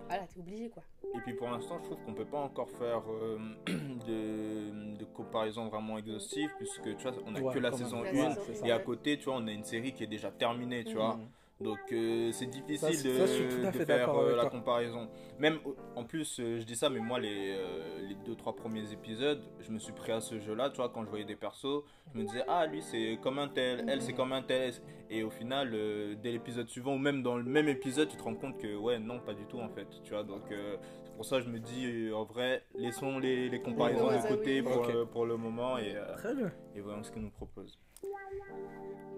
voilà 0.08 0.26
t'es 0.26 0.40
obligé 0.40 0.70
quoi. 0.70 0.82
Et 1.16 1.20
puis 1.20 1.34
pour 1.34 1.50
l'instant, 1.50 1.78
je 1.80 1.86
trouve 1.86 2.04
qu'on 2.04 2.14
peut 2.14 2.26
pas 2.26 2.40
encore 2.40 2.70
faire 2.72 3.04
euh, 3.12 3.38
de, 4.08 4.96
de 4.98 5.06
comparaison 5.06 5.68
vraiment 5.68 5.98
exhaustive, 5.98 6.50
puisque 6.58 6.96
tu 6.98 7.04
vois, 7.08 7.14
on 7.28 7.36
a 7.36 7.40
Ouais, 7.42 7.54
que 7.54 7.60
la 7.60 7.72
saison 7.72 8.02
La 8.02 8.10
1. 8.10 8.14
saison 8.14 8.42
c'est 8.46 8.52
une, 8.52 8.56
ça. 8.58 8.68
Et 8.68 8.72
à 8.72 8.80
côté, 8.80 9.18
tu 9.18 9.26
vois, 9.26 9.36
on 9.38 9.48
a 9.48 9.52
une 9.52 9.64
série 9.64 9.94
qui 9.94 10.04
est 10.04 10.08
déjà 10.08 10.32
terminée, 10.32 10.84
tu 10.84 10.92
Mhm. 10.92 10.96
vois. 10.98 11.16
Mm. 11.18 11.28
Donc 11.63 11.79
euh, 11.91 12.32
c'est 12.34 12.46
difficile 12.48 12.77
Ça, 12.77 12.89
de, 13.10 13.17
ça, 13.17 13.25
je 13.25 13.32
suis 13.32 13.48
tout 13.48 13.65
à 13.67 13.72
de 13.72 13.77
fait 13.77 13.86
faire 13.86 14.13
euh, 14.15 14.36
la 14.36 14.46
comparaison. 14.50 15.08
Même 15.39 15.60
en 15.96 16.03
plus, 16.03 16.39
euh, 16.39 16.60
je 16.60 16.63
dis 16.65 16.75
ça, 16.75 16.89
mais 16.89 17.00
moi 17.00 17.20
les, 17.20 17.55
euh, 17.58 18.01
les 18.08 18.15
deux 18.15 18.36
trois 18.36 18.55
premiers 18.55 18.91
épisodes, 18.91 19.41
je 19.62 19.72
me 19.72 19.79
suis 19.79 19.93
pris 19.93 20.12
à 20.12 20.20
ce 20.20 20.39
jeu-là. 20.39 20.70
Tu 20.70 20.77
vois, 20.77 20.89
quand 20.89 21.03
je 21.05 21.10
voyais 21.10 21.25
des 21.25 21.36
persos, 21.38 21.84
je 22.13 22.20
me 22.20 22.25
disais 22.25 22.43
ah 22.48 22.65
lui 22.65 22.82
c'est 22.82 23.17
comme 23.24 23.39
un 23.39 23.48
tel, 23.48 23.86
elle 23.88 24.01
c'est 24.01 24.13
comme 24.13 24.34
un 24.34 24.41
tel. 24.41 24.74
Et 25.10 25.24
au 25.24 25.29
final, 25.29 25.72
euh, 25.74 26.15
dès 26.22 26.32
l'épisode 26.32 26.67
suivant 26.67 26.96
ou 26.96 27.00
même 27.00 27.24
dans 27.24 27.38
le 27.38 27.43
même 27.43 27.70
épisode, 27.70 28.10
tu 28.10 28.17
te 28.17 28.24
rends 28.24 28.36
compte 28.36 28.58
que 28.58 28.75
ouais 28.75 29.00
non 29.00 29.20
pas 29.20 29.34
du 29.34 29.46
tout 29.46 29.60
en 29.60 29.70
fait. 29.70 29.88
Tu 30.03 30.12
vois 30.13 30.24
donc 30.24 30.41
euh, 30.51 30.75
c'est 31.05 31.15
pour 31.15 31.25
ça 31.25 31.38
que 31.38 31.43
je 31.46 31.50
me 31.50 31.60
dis 31.60 31.86
euh, 31.86 32.15
en 32.15 32.24
vrai 32.25 32.63
laissons 32.75 33.20
les, 33.20 33.48
les 33.48 33.62
comparaisons 33.62 34.08
de 34.12 34.27
côté 34.27 34.62
oui. 34.62 34.63
pour, 34.63 34.82
Ok. 34.82 34.89
euh, 34.89 35.05
pour 35.05 35.25
le 35.25 35.38
moment 35.38 35.77
et, 35.77 35.96
euh, 35.96 36.13
Très 36.17 36.36
bien. 36.36 36.51
et 36.75 36.82
voyons 36.82 37.03
ce 37.03 37.12
qu'ils 37.12 37.22
nous 37.22 37.29
proposent. 37.32 37.77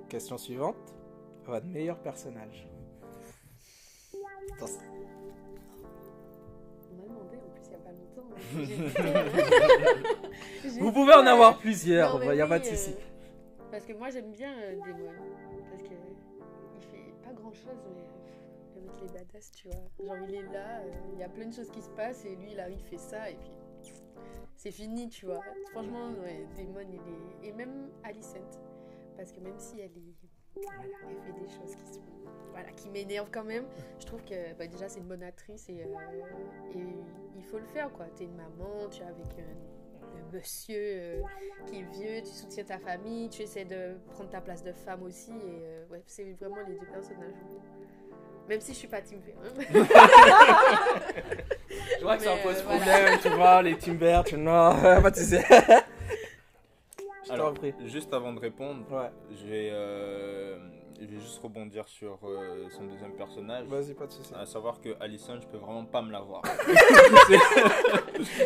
Question 0.09 0.37
suivante. 0.37 0.75
Votre 1.45 1.65
meilleur 1.67 1.99
personnage 1.99 2.67
Attends, 4.57 4.65
On 6.91 6.95
m'a 6.95 7.03
demandé 7.03 7.37
en 7.37 7.49
plus 7.49 7.63
il 7.67 7.71
y 7.71 7.75
a 7.75 7.77
pas 7.77 7.91
longtemps. 7.91 8.29
hein. 8.31 8.39
J'ai- 10.63 10.79
Vous 10.79 10.91
pouvez 10.91 11.13
en 11.13 11.25
avoir 11.25 11.57
plusieurs, 11.59 12.15
Non, 12.15 12.21
il 12.23 12.29
mais 12.29 12.35
n'y 12.35 12.41
a 12.41 12.47
pas 12.47 12.59
de 12.59 12.63
oui, 12.65 12.69
euh, 12.71 12.75
souci. 12.75 12.95
Parce 13.71 13.85
que 13.85 13.93
moi 13.93 14.09
j'aime 14.09 14.31
bien 14.31 14.53
euh, 14.57 14.73
Demon. 14.87 15.11
Parce 15.69 15.83
que 15.83 15.89
il 16.75 16.81
fait 16.81 17.13
pas 17.23 17.33
grand 17.33 17.51
chose, 17.53 17.77
mais 17.93 18.01
euh, 18.01 18.75
le 18.75 18.81
mec 18.81 18.91
il 19.01 19.05
est 19.09 19.13
badass, 19.13 19.51
tu 19.51 19.67
vois. 19.67 19.83
Genre 20.05 20.17
il 20.27 20.35
est 20.35 20.43
là, 20.53 20.79
euh, 20.79 20.91
il 21.13 21.19
y 21.19 21.23
a 21.23 21.29
plein 21.29 21.47
de 21.47 21.53
choses 21.53 21.69
qui 21.69 21.81
se 21.81 21.89
passent 21.89 22.25
et 22.25 22.35
lui 22.35 22.51
il 22.53 22.59
arrive, 22.59 22.77
il 22.79 22.85
fait 22.89 22.97
ça 22.97 23.29
et 23.29 23.35
puis 23.35 23.51
c'est 24.55 24.71
fini, 24.71 25.09
tu 25.09 25.25
vois. 25.27 25.41
Franchement, 25.71 26.09
ouais, 26.23 26.47
Demon 26.57 26.79
il 26.89 26.95
est. 26.95 27.49
Et 27.49 27.51
même 27.53 27.89
Alicent. 28.03 28.59
Parce 29.17 29.31
que 29.31 29.39
même 29.41 29.59
si 29.59 29.79
elle 29.79 29.91
est. 29.91 30.15
Voilà, 30.63 30.97
elle 31.09 31.17
fait 31.33 31.39
des 31.39 31.47
choses 31.49 31.75
qui 31.75 31.93
sont. 31.93 32.01
Voilà, 32.51 32.71
qui 32.71 32.89
m'énervent 32.89 33.29
quand 33.31 33.43
même. 33.43 33.65
Je 33.99 34.05
trouve 34.05 34.23
que 34.23 34.53
bah, 34.57 34.67
déjà 34.67 34.87
c'est 34.87 34.99
une 34.99 35.07
bonne 35.07 35.23
actrice 35.23 35.67
et, 35.69 35.81
euh, 35.83 35.85
et 36.73 36.79
il 37.35 37.43
faut 37.43 37.57
le 37.59 37.65
faire 37.65 37.91
quoi. 37.91 38.05
T'es 38.15 38.23
une 38.23 38.35
maman, 38.35 38.87
tu 38.89 39.01
es 39.01 39.05
avec 39.05 39.25
un, 39.39 40.17
un 40.17 40.31
monsieur 40.31 40.77
euh, 40.79 41.21
qui 41.67 41.79
est 41.79 41.83
vieux, 41.91 42.21
tu 42.21 42.31
soutiens 42.31 42.63
ta 42.63 42.79
famille, 42.79 43.27
tu 43.29 43.41
essaies 43.41 43.65
de 43.65 43.97
prendre 44.13 44.29
ta 44.29 44.39
place 44.39 44.63
de 44.63 44.71
femme 44.71 45.03
aussi. 45.03 45.31
Et 45.31 45.63
euh, 45.65 45.85
ouais, 45.91 46.01
c'est 46.07 46.31
vraiment 46.39 46.55
les 46.65 46.75
deux 46.75 46.85
personnages. 46.85 47.33
Même 48.47 48.61
si 48.61 48.73
je 48.73 48.77
suis 48.77 48.87
pas 48.87 49.01
team 49.01 49.19
V. 49.19 49.33
hein. 49.43 49.49
Je 51.99 52.03
vois 52.03 52.15
que 52.17 52.23
ça 52.23 52.35
Mais, 52.35 52.43
pose 52.43 52.57
euh, 52.59 52.63
voilà. 52.63 52.79
problème, 52.79 53.19
tu 53.21 53.29
vois, 53.29 53.61
les 53.63 53.77
Timber, 53.77 54.21
tu 54.25 54.35
vois, 54.37 55.01
pas 55.01 55.11
de 55.11 55.15
souci. 55.15 55.35
Juste 57.85 58.13
avant 58.13 58.33
de 58.33 58.39
répondre, 58.39 58.81
Ouais, 58.91 59.09
je 59.31 59.45
vais, 59.45 59.69
euh, 59.71 60.57
vais 60.99 61.19
juste 61.19 61.39
rebondir 61.41 61.87
sur 61.87 62.17
euh, 62.23 62.67
son 62.69 62.83
deuxième 62.85 63.13
personnage. 63.13 63.65
vas-y, 63.67 63.93
pas 63.93 64.07
de 64.07 64.11
souci. 64.11 64.31
À 64.39 64.45
savoir 64.45 64.79
que 64.81 64.89
Alison, 64.99 65.37
je 65.41 65.47
peux 65.47 65.57
vraiment 65.57 65.85
pas 65.85 66.01
me 66.01 66.11
la 66.11 66.19
voir. 66.21 66.41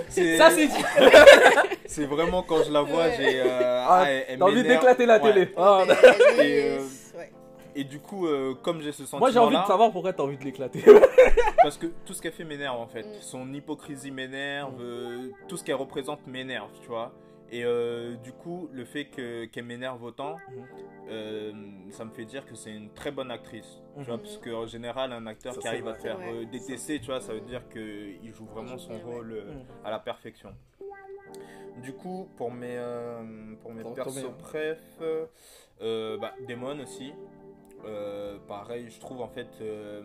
Ça, 0.10 0.50
c'est 0.52 0.70
c'est 1.86 2.06
vraiment 2.06 2.44
quand 2.44 2.64
je 2.64 2.72
la 2.72 2.82
vois, 2.82 3.06
Ouais. 3.08 3.16
j'ai. 3.18 3.42
euh, 3.42 3.86
Ah, 3.88 4.06
T'as 4.38 4.46
envie 4.46 4.64
d'éclater 4.64 5.06
la 5.06 5.18
Ouais. 5.22 5.34
télé. 5.34 5.52
Ah, 5.58 5.84
Et, 6.42 6.78
euh, 6.78 7.84
du 7.84 8.00
coup, 8.00 8.28
euh, 8.28 8.56
comme 8.62 8.82
j'ai 8.82 8.92
ce 8.92 9.04
sentiment. 9.04 9.20
Moi, 9.20 9.32
j'ai 9.32 9.40
envie 9.40 9.56
de 9.58 9.66
savoir 9.66 9.92
pourquoi 9.92 10.12
t'as 10.14 10.24
envie 10.24 10.38
de 10.38 10.44
l'éclater. 10.44 10.84
Parce 11.64 11.78
que 11.78 11.88
tout 12.06 12.14
ce 12.14 12.22
qu'elle 12.22 12.32
fait 12.34 12.44
m'énerve 12.44 12.80
en 12.80 12.88
fait. 12.88 13.04
Mm. 13.04 13.22
Son 13.22 13.54
hypocrisie 13.54 14.12
m'énerve, 14.12 14.82
euh, 14.82 15.30
tout 15.48 15.56
ce 15.58 15.64
qu'elle 15.64 15.76
représente 15.76 16.26
m'énerve, 16.28 16.70
tu 16.82 16.88
vois. 16.90 17.12
Et 17.52 17.64
euh, 17.66 18.16
du 18.18 18.32
coup, 18.32 18.70
le 18.72 18.86
fait 18.86 19.06
que- 19.06 19.46
qu'elle 19.46 19.66
m'énerve 19.66 20.04
autant, 20.04 20.36
Mhm. 20.36 20.66
euh, 21.10 21.54
ça 21.92 22.06
me 22.06 22.12
fait 22.12 22.26
dire 22.26 22.46
que 22.46 22.54
c'est 22.56 22.76
une 22.76 22.92
très 22.94 23.12
bonne 23.12 23.32
actrice. 23.32 23.82
Tu 23.98 24.04
vois, 24.04 24.18
Mhm. 24.18 24.22
parce 24.22 24.38
qu'en 24.38 24.68
général, 24.68 25.12
un 25.14 25.26
acteur 25.26 25.56
Ça, 25.56 25.62
qui 25.62 25.68
arrive 25.68 25.88
à 25.88 25.96
faire 25.96 26.20
euh, 26.22 26.46
détester, 26.46 27.00
tu 27.00 27.08
vois, 27.08 27.22
ça 27.22 27.34
veut 27.34 27.42
dire 27.42 27.68
qu'il 27.70 28.32
joue 28.34 28.46
vraiment 28.46 28.78
son 28.78 28.98
rôle 29.00 29.32
euh, 29.34 29.54
Mhm. 29.54 29.66
à 29.84 29.90
la 29.92 30.00
perfection. 30.00 30.54
Du 31.82 31.94
coup, 31.94 32.30
pour 32.38 32.52
mes, 32.52 32.76
euh, 32.78 33.56
pour 33.62 33.74
mes 33.74 33.84
persos 33.96 34.16
meilleur. 34.16 34.38
préf, 34.38 34.82
euh, 35.82 36.18
bah, 36.18 36.34
Damon 36.48 36.80
aussi. 36.82 37.14
Euh, 37.86 38.38
pareil, 38.48 38.90
je 38.90 39.00
trouve 39.00 39.22
en 39.22 39.30
fait, 39.30 39.48
euh, 39.62 40.04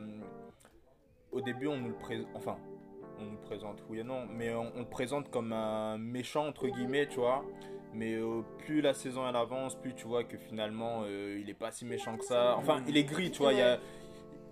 au 1.33 1.41
début, 1.41 1.67
on 1.67 1.77
nous 1.77 1.89
le 1.89 1.95
présente, 1.97 2.29
enfin, 2.35 2.57
on 3.21 3.25
nous 3.25 3.39
présente, 3.39 3.83
oui 3.89 4.01
et 4.01 4.05
non, 4.05 4.27
mais 4.31 4.55
on, 4.55 4.73
on 4.77 4.81
le 4.81 4.85
présente 4.89 5.31
comme 5.31 5.53
un 5.53 5.99
méchant, 5.99 6.47
entre 6.47 6.69
guillemets, 6.69 7.07
tu 7.07 7.21
vois. 7.21 7.45
Mais 7.93 8.15
euh, 8.15 8.43
plus 8.59 8.81
la 8.81 8.93
saison 8.93 9.29
elle 9.29 9.37
avance, 9.37 9.77
plus 9.77 9.95
tu 9.95 10.07
vois 10.07 10.25
que 10.25 10.37
finalement, 10.37 11.03
euh, 11.05 11.39
il 11.41 11.49
est 11.49 11.55
pas 11.55 11.71
si 11.71 11.85
méchant 11.85 12.17
que 12.17 12.25
ça. 12.25 12.57
Enfin, 12.59 12.83
il 12.89 12.97
est 12.97 13.05
gris, 13.05 13.31
tu 13.31 13.39
vois. 13.43 13.53
il 13.53 13.59
Y 13.59 13.63
a... 13.63 13.79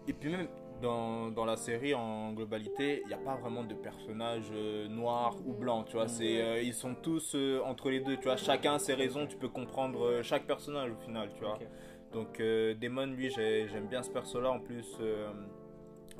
Et 0.06 0.12
puis 0.12 0.30
même 0.30 0.46
dans, 0.80 1.28
dans 1.28 1.44
la 1.44 1.56
série, 1.56 1.92
en 1.94 2.32
globalité, 2.32 3.02
il 3.04 3.08
n'y 3.08 3.14
a 3.14 3.18
pas 3.18 3.34
vraiment 3.36 3.64
de 3.64 3.74
personnages 3.74 4.50
euh, 4.52 4.86
noirs 4.88 5.36
ou 5.44 5.52
blancs, 5.54 5.86
tu 5.86 5.92
vois. 5.96 6.06
C'est, 6.08 6.40
euh, 6.40 6.60
ils 6.62 6.74
sont 6.74 6.94
tous 6.94 7.36
entre 7.64 7.90
les 7.90 8.00
deux, 8.00 8.16
tu 8.16 8.24
vois. 8.24 8.36
Chacun 8.36 8.74
a 8.74 8.78
ses 8.78 8.94
raisons, 8.94 9.26
tu 9.26 9.36
peux 9.36 9.48
comprendre 9.48 10.22
chaque 10.22 10.44
personnage 10.46 10.90
au 10.92 10.96
final, 11.04 11.30
tu 11.34 11.40
vois. 11.40 11.58
Donc 12.12 12.40
Damon, 12.80 13.06
lui, 13.06 13.30
j'ai- 13.30 13.66
j'aime 13.68 13.86
bien 13.86 14.02
ce 14.02 14.10
perso-là. 14.10 14.50
En 14.52 14.60
plus, 14.60 14.98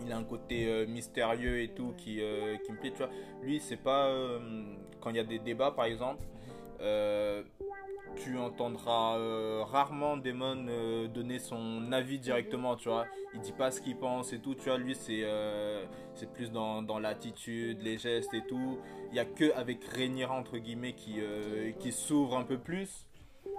il 0.01 0.13
a 0.13 0.17
un 0.17 0.25
côté 0.25 0.67
euh, 0.67 0.87
mystérieux 0.87 1.61
et 1.61 1.69
tout 1.69 1.95
qui, 1.97 2.21
euh, 2.21 2.57
qui 2.59 2.73
me 2.73 2.79
plaît. 2.79 2.91
Tu 2.91 2.99
vois, 2.99 3.11
lui, 3.43 3.61
c'est 3.61 3.77
pas 3.77 4.07
euh, 4.07 4.39
quand 5.01 5.11
il 5.11 5.17
y 5.17 5.21
a 5.21 5.25
des 5.25 5.39
débats, 5.39 5.71
par 5.71 5.85
exemple. 5.87 6.25
tu 8.17 8.37
entendras 8.37 9.17
rarement 9.65 10.19
Damon 10.19 10.67
donner 11.15 11.39
son 11.39 11.93
avis 11.93 12.19
directement, 12.19 12.77
tu 12.77 12.89
vois. 12.89 13.07
Il 13.35 13.41
dit 13.41 13.53
pas 13.53 13.71
ce 13.71 13.81
qu'il 13.81 13.97
pense 13.97 14.33
et 14.33 14.39
tout, 14.39 14.55
tu 14.55 14.65
vois. 14.65 14.79
Lui, 14.79 14.95
c'est 14.95 15.25
plus 16.35 16.51
dans, 16.51 16.99
l'attitude, 16.99 17.81
les 17.83 17.99
gestes 17.99 18.35
et 18.35 18.43
tout. 18.47 18.79
Il 19.11 19.17
y 19.17 19.21
a 19.21 19.25
que 19.25 19.53
avec 19.55 19.85
Rhaenyra, 19.85 20.35
entre 20.35 20.59
guillemets, 20.59 20.95
qui 20.95 21.93
s'ouvre 21.93 22.37
un 22.37 22.45
peu 22.45 22.59
plus. 22.59 23.07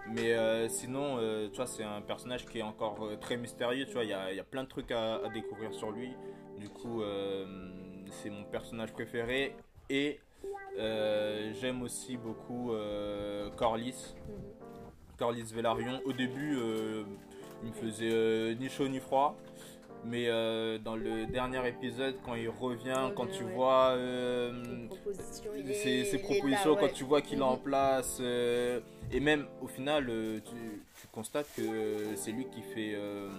Mais 0.07 0.33
euh, 0.33 0.67
sinon, 0.67 1.17
euh, 1.17 1.49
tu 1.49 1.55
vois, 1.55 1.67
c'est 1.67 1.83
un 1.83 2.01
personnage 2.01 2.45
qui 2.45 2.59
est 2.59 2.63
encore 2.63 2.97
euh, 3.05 3.15
très 3.15 3.37
mystérieux, 3.37 3.85
tu 3.85 3.93
vois. 3.93 4.03
Il 4.03 4.09
y 4.09 4.13
a, 4.13 4.33
y 4.33 4.39
a 4.39 4.43
plein 4.43 4.63
de 4.63 4.67
trucs 4.67 4.91
à, 4.91 5.15
à 5.15 5.29
découvrir 5.29 5.73
sur 5.73 5.91
lui. 5.91 6.13
Du 6.59 6.69
coup, 6.69 7.01
c'est 8.11 8.29
mon 8.29 8.43
personnage 8.43 8.93
préféré. 8.93 9.55
Et 9.89 10.19
j'aime 10.77 11.81
aussi 11.81 12.15
beaucoup 12.15 12.71
Corlys. 13.57 14.15
Mhm. 14.27 14.35
Corlys 15.17 15.53
Velaryon. 15.53 16.01
Au 16.05 16.13
début, 16.13 16.57
il 17.63 17.69
me 17.69 17.73
faisait 17.73 18.55
ni 18.55 18.69
chaud 18.69 18.87
ni 18.87 18.99
froid. 18.99 19.35
Mais 20.05 20.27
euh, 20.27 20.77
dans 20.79 20.95
le 20.97 21.25
dernier 21.27 21.65
épisode, 21.67 22.15
quand 22.25 22.35
il 22.35 22.49
revient, 22.49 23.11
quand 23.15 23.27
tu 23.27 23.43
ouais. 23.43 23.53
vois 23.53 23.91
euh, 23.91 24.51
Ses 24.63 24.87
propositions, 24.87 25.51
il 25.57 25.69
est- 25.69 25.73
ses, 25.73 26.03
ses 26.03 26.17
il 26.17 26.19
est 26.19 26.21
là, 26.21 26.23
propositions, 26.35 26.75
quand 26.75 26.81
ouais. 26.87 26.91
tu 26.91 27.03
vois 27.05 27.21
qu'il 27.21 27.39
est 27.39 27.41
en 27.41 27.55
Mhm. 27.55 27.63
place, 27.63 28.17
euh, 28.19 28.81
et 29.11 29.19
même 29.21 29.45
au 29.61 29.67
final, 29.67 30.07
euh, 30.09 30.39
tu, 30.43 30.83
tu 30.99 31.07
constates 31.07 31.47
que 31.55 32.15
c'est 32.15 32.31
lui 32.33 32.45
qui 32.49 32.61
fait 32.61 32.93
euh, 32.95 33.29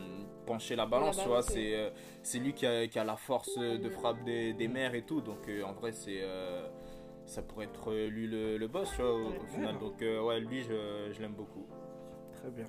pencher 0.46 0.74
la 0.74 0.86
balance, 0.86 1.16
tu 1.18 1.24
vois. 1.24 1.40
balance, 1.40 1.48
oui. 1.50 1.54
C'est 1.54 1.74
euh, 1.76 1.90
c'est 2.22 2.38
lui 2.38 2.54
qui 2.54 2.64
a, 2.66 2.86
qui 2.86 2.98
a 2.98 3.04
la 3.04 3.16
force 3.16 3.50
euh, 3.58 3.76
de 3.76 3.84
Mhm. 3.88 3.90
frappe 3.90 4.24
des, 4.24 4.54
des 4.54 4.68
mers 4.68 4.94
et 4.94 5.02
tout. 5.02 5.20
Donc 5.20 5.46
euh, 5.48 5.62
en 5.64 5.72
vrai, 5.74 5.92
c'est 5.92 6.20
euh, 6.22 6.66
ça 7.26 7.42
pourrait 7.42 7.66
être 7.66 7.90
euh, 7.90 8.08
lui 8.08 8.26
le, 8.26 8.56
le 8.56 8.68
boss, 8.68 8.88
tu 8.96 9.02
vois, 9.02 9.12
au, 9.12 9.26
Ouais. 9.28 9.38
au 9.42 9.46
final. 9.54 9.78
Donc 9.78 10.00
euh, 10.00 10.22
ouais, 10.22 10.40
lui, 10.40 10.62
je, 10.62 11.12
je 11.12 11.20
l'aime 11.20 11.34
beaucoup. 11.34 11.66
Très 12.40 12.50
bien. 12.50 12.64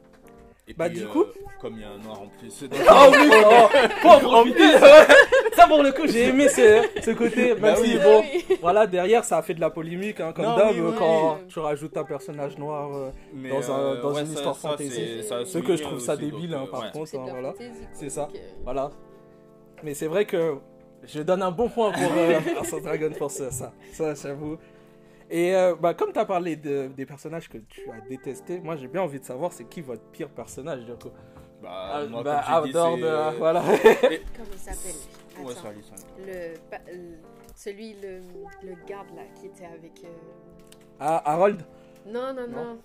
Et 0.67 0.73
Bah, 0.73 0.89
puis, 0.89 0.97
du 0.99 1.05
euh, 1.05 1.07
coup- 1.09 1.25
comme 1.61 1.75
il 1.75 1.81
y 1.81 1.83
a 1.83 1.89
un 1.91 1.97
noir 1.99 2.21
en 2.23 2.27
plus. 2.27 2.65
Ah 2.87 3.07
oui, 3.11 3.29
oh, 3.31 3.67
faut 4.01 4.07
en 4.09 4.19
profiter. 4.19 4.71
Ça, 5.55 5.67
pour 5.67 5.83
le 5.83 5.91
coup, 5.91 6.07
j'ai 6.07 6.29
aimé 6.29 6.49
ce, 6.49 6.81
ce 7.01 7.11
côté. 7.11 7.49
Même 7.53 7.59
Bah 7.61 7.75
si, 7.75 7.83
oui. 7.93 7.99
bon, 8.03 8.23
Ah 8.23 8.27
oui. 8.49 8.57
voilà, 8.61 8.87
derrière, 8.87 9.23
ça 9.23 9.37
a 9.37 9.41
fait 9.41 9.53
de 9.53 9.61
la 9.61 9.69
polémique, 9.69 10.19
hein, 10.19 10.33
comme 10.35 10.45
Non, 10.45 10.57
d'hab, 10.57 10.73
oui, 10.75 10.81
oui, 10.81 10.93
quand 10.97 11.35
oui. 11.35 11.47
tu 11.47 11.59
rajoutes 11.59 11.95
un 11.95 12.03
personnage 12.03 12.57
noir. 12.57 12.89
euh, 12.93 13.11
Dans 13.33 13.71
un- 13.71 13.79
euh, 13.79 14.01
dans 14.01 14.13
ouais, 14.13 14.21
une 14.21 14.27
ça- 14.27 14.33
histoire 14.33 14.55
ça, 14.55 14.69
fantasy. 14.69 15.23
ça 15.23 15.45
Ce 15.45 15.57
que 15.59 15.75
je 15.77 15.83
trouve 15.83 15.99
ça 15.99 16.17
débile, 16.17 16.49
donc, 16.49 16.67
hein, 16.67 16.71
par 16.71 16.81
ouais. 16.81 16.91
contre. 16.91 17.07
C'est 17.07 17.17
hein, 17.17 17.25
voilà. 17.29 17.53
C'est 17.93 18.09
ça. 18.09 18.27
euh, 18.33 18.37
Voilà. 18.63 18.89
Mais 19.83 19.93
c'est 19.93 20.07
vrai 20.07 20.25
que 20.25 20.55
je 21.03 21.21
donne 21.21 21.41
un 21.43 21.51
bon 21.51 21.69
point 21.69 21.91
pour 21.91 22.01
euh, 22.17 22.39
Dragon 22.81 23.11
ça. 23.29 23.51
Ça, 23.51 23.71
ça 23.93 24.13
j'avoue. 24.15 24.57
Et 25.29 25.55
euh, 25.55 25.75
bah, 25.75 25.93
comme 25.93 26.11
tu 26.13 26.19
as 26.19 26.25
parlé 26.25 26.55
de- 26.55 26.87
des 26.95 27.05
personnages 27.05 27.49
que 27.49 27.57
tu 27.57 27.81
as 27.91 27.99
détestés, 28.07 28.59
moi 28.59 28.75
j'ai 28.75 28.87
bien 28.87 29.01
envie 29.01 29.19
de 29.19 29.25
savoir 29.25 29.51
c'est 29.51 29.65
qui 29.65 29.81
votre 29.81 30.03
pire 30.11 30.29
personnage 30.29 30.85
du 30.85 30.93
coup? 30.93 31.09
Bah, 31.61 31.89
Ah, 31.93 32.05
moi, 32.05 32.21
bah, 32.23 32.43
comme 32.47 32.65
dit, 32.65 32.71
de- 33.01 33.05
euh, 33.07 33.31
voilà. 33.37 33.61
Comment 33.61 34.49
il 34.53 34.59
s'appelle? 34.59 34.95
Ouais, 35.43 35.53
le, 36.19 36.53
pa- 36.69 36.91
le- 36.91 37.17
celui, 37.55 37.93
le, 38.01 38.19
le 38.63 38.75
garde 38.87 39.07
là, 39.15 39.23
qui 39.39 39.47
était 39.47 39.65
avec. 39.65 40.03
euh, 40.03 40.07
Ah, 40.99 41.21
Harold, 41.33 41.61
Non, 42.05 42.33
non, 42.33 42.47
Non. 42.47 42.63
non. 42.65 42.79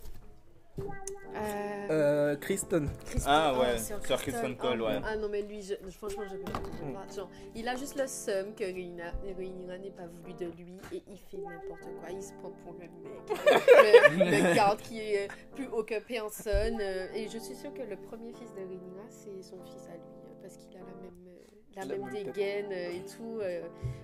Euh, 1.36 1.86
euh, 1.90 2.36
Kristen. 2.36 2.88
Kristen- 3.06 3.30
Ah, 3.32 3.52
oh, 3.54 3.60
ouais, 3.60 3.78
Sir 3.78 3.98
Sir 4.04 4.16
Kristen 4.18 4.56
Cole, 4.56 4.82
oh, 4.82 4.86
ouais. 4.86 5.00
Ah 5.04 5.16
non, 5.16 5.28
mais 5.28 5.42
lui, 5.42 5.62
je- 5.62 5.74
franchement, 5.90 6.24
je 6.30 6.36
peux 6.36 6.52
pas. 6.52 6.58
Mm. 6.84 7.14
Genre, 7.14 7.30
il 7.54 7.68
a 7.68 7.76
juste 7.76 7.96
le 7.98 8.06
seum 8.06 8.54
que 8.54 8.64
Rhaenyra 8.64 9.78
n'ait 9.78 9.90
pas 9.90 10.06
voulu 10.06 10.34
de 10.34 10.46
lui 10.56 10.74
et 10.92 11.02
il 11.08 11.16
fait 11.18 11.36
n'importe 11.38 11.82
quoi. 12.00 12.10
Il 12.10 12.22
se 12.22 12.32
prend 12.34 12.50
pour 12.50 12.72
le 12.72 12.78
mec. 12.80 12.90
le, 13.30 14.48
le 14.48 14.54
garde 14.54 14.80
qui 14.80 15.00
est 15.00 15.28
plus 15.54 15.68
haut 15.68 15.84
que 15.84 16.00
personne. 16.00 16.80
Et 17.14 17.28
je 17.28 17.38
suis 17.38 17.54
sûre 17.54 17.72
que 17.74 17.82
le 17.82 17.96
premier 17.96 18.32
fils 18.32 18.52
de 18.52 18.60
Rhaenyra, 18.60 19.04
c'est 19.08 19.42
son 19.42 19.58
fils 19.64 19.86
à 19.88 19.94
lui. 19.94 20.02
parce 20.42 20.56
qu'il 20.56 20.76
a 20.76 20.80
la 20.80 20.86
même, 21.00 21.28
euh, 21.28 21.49
la 21.84 21.96
même 21.96 22.10
dégaine 22.12 22.72
euh, 22.72 22.90
et 22.90 23.04
tout. 23.04 23.38
euh, 23.40 23.62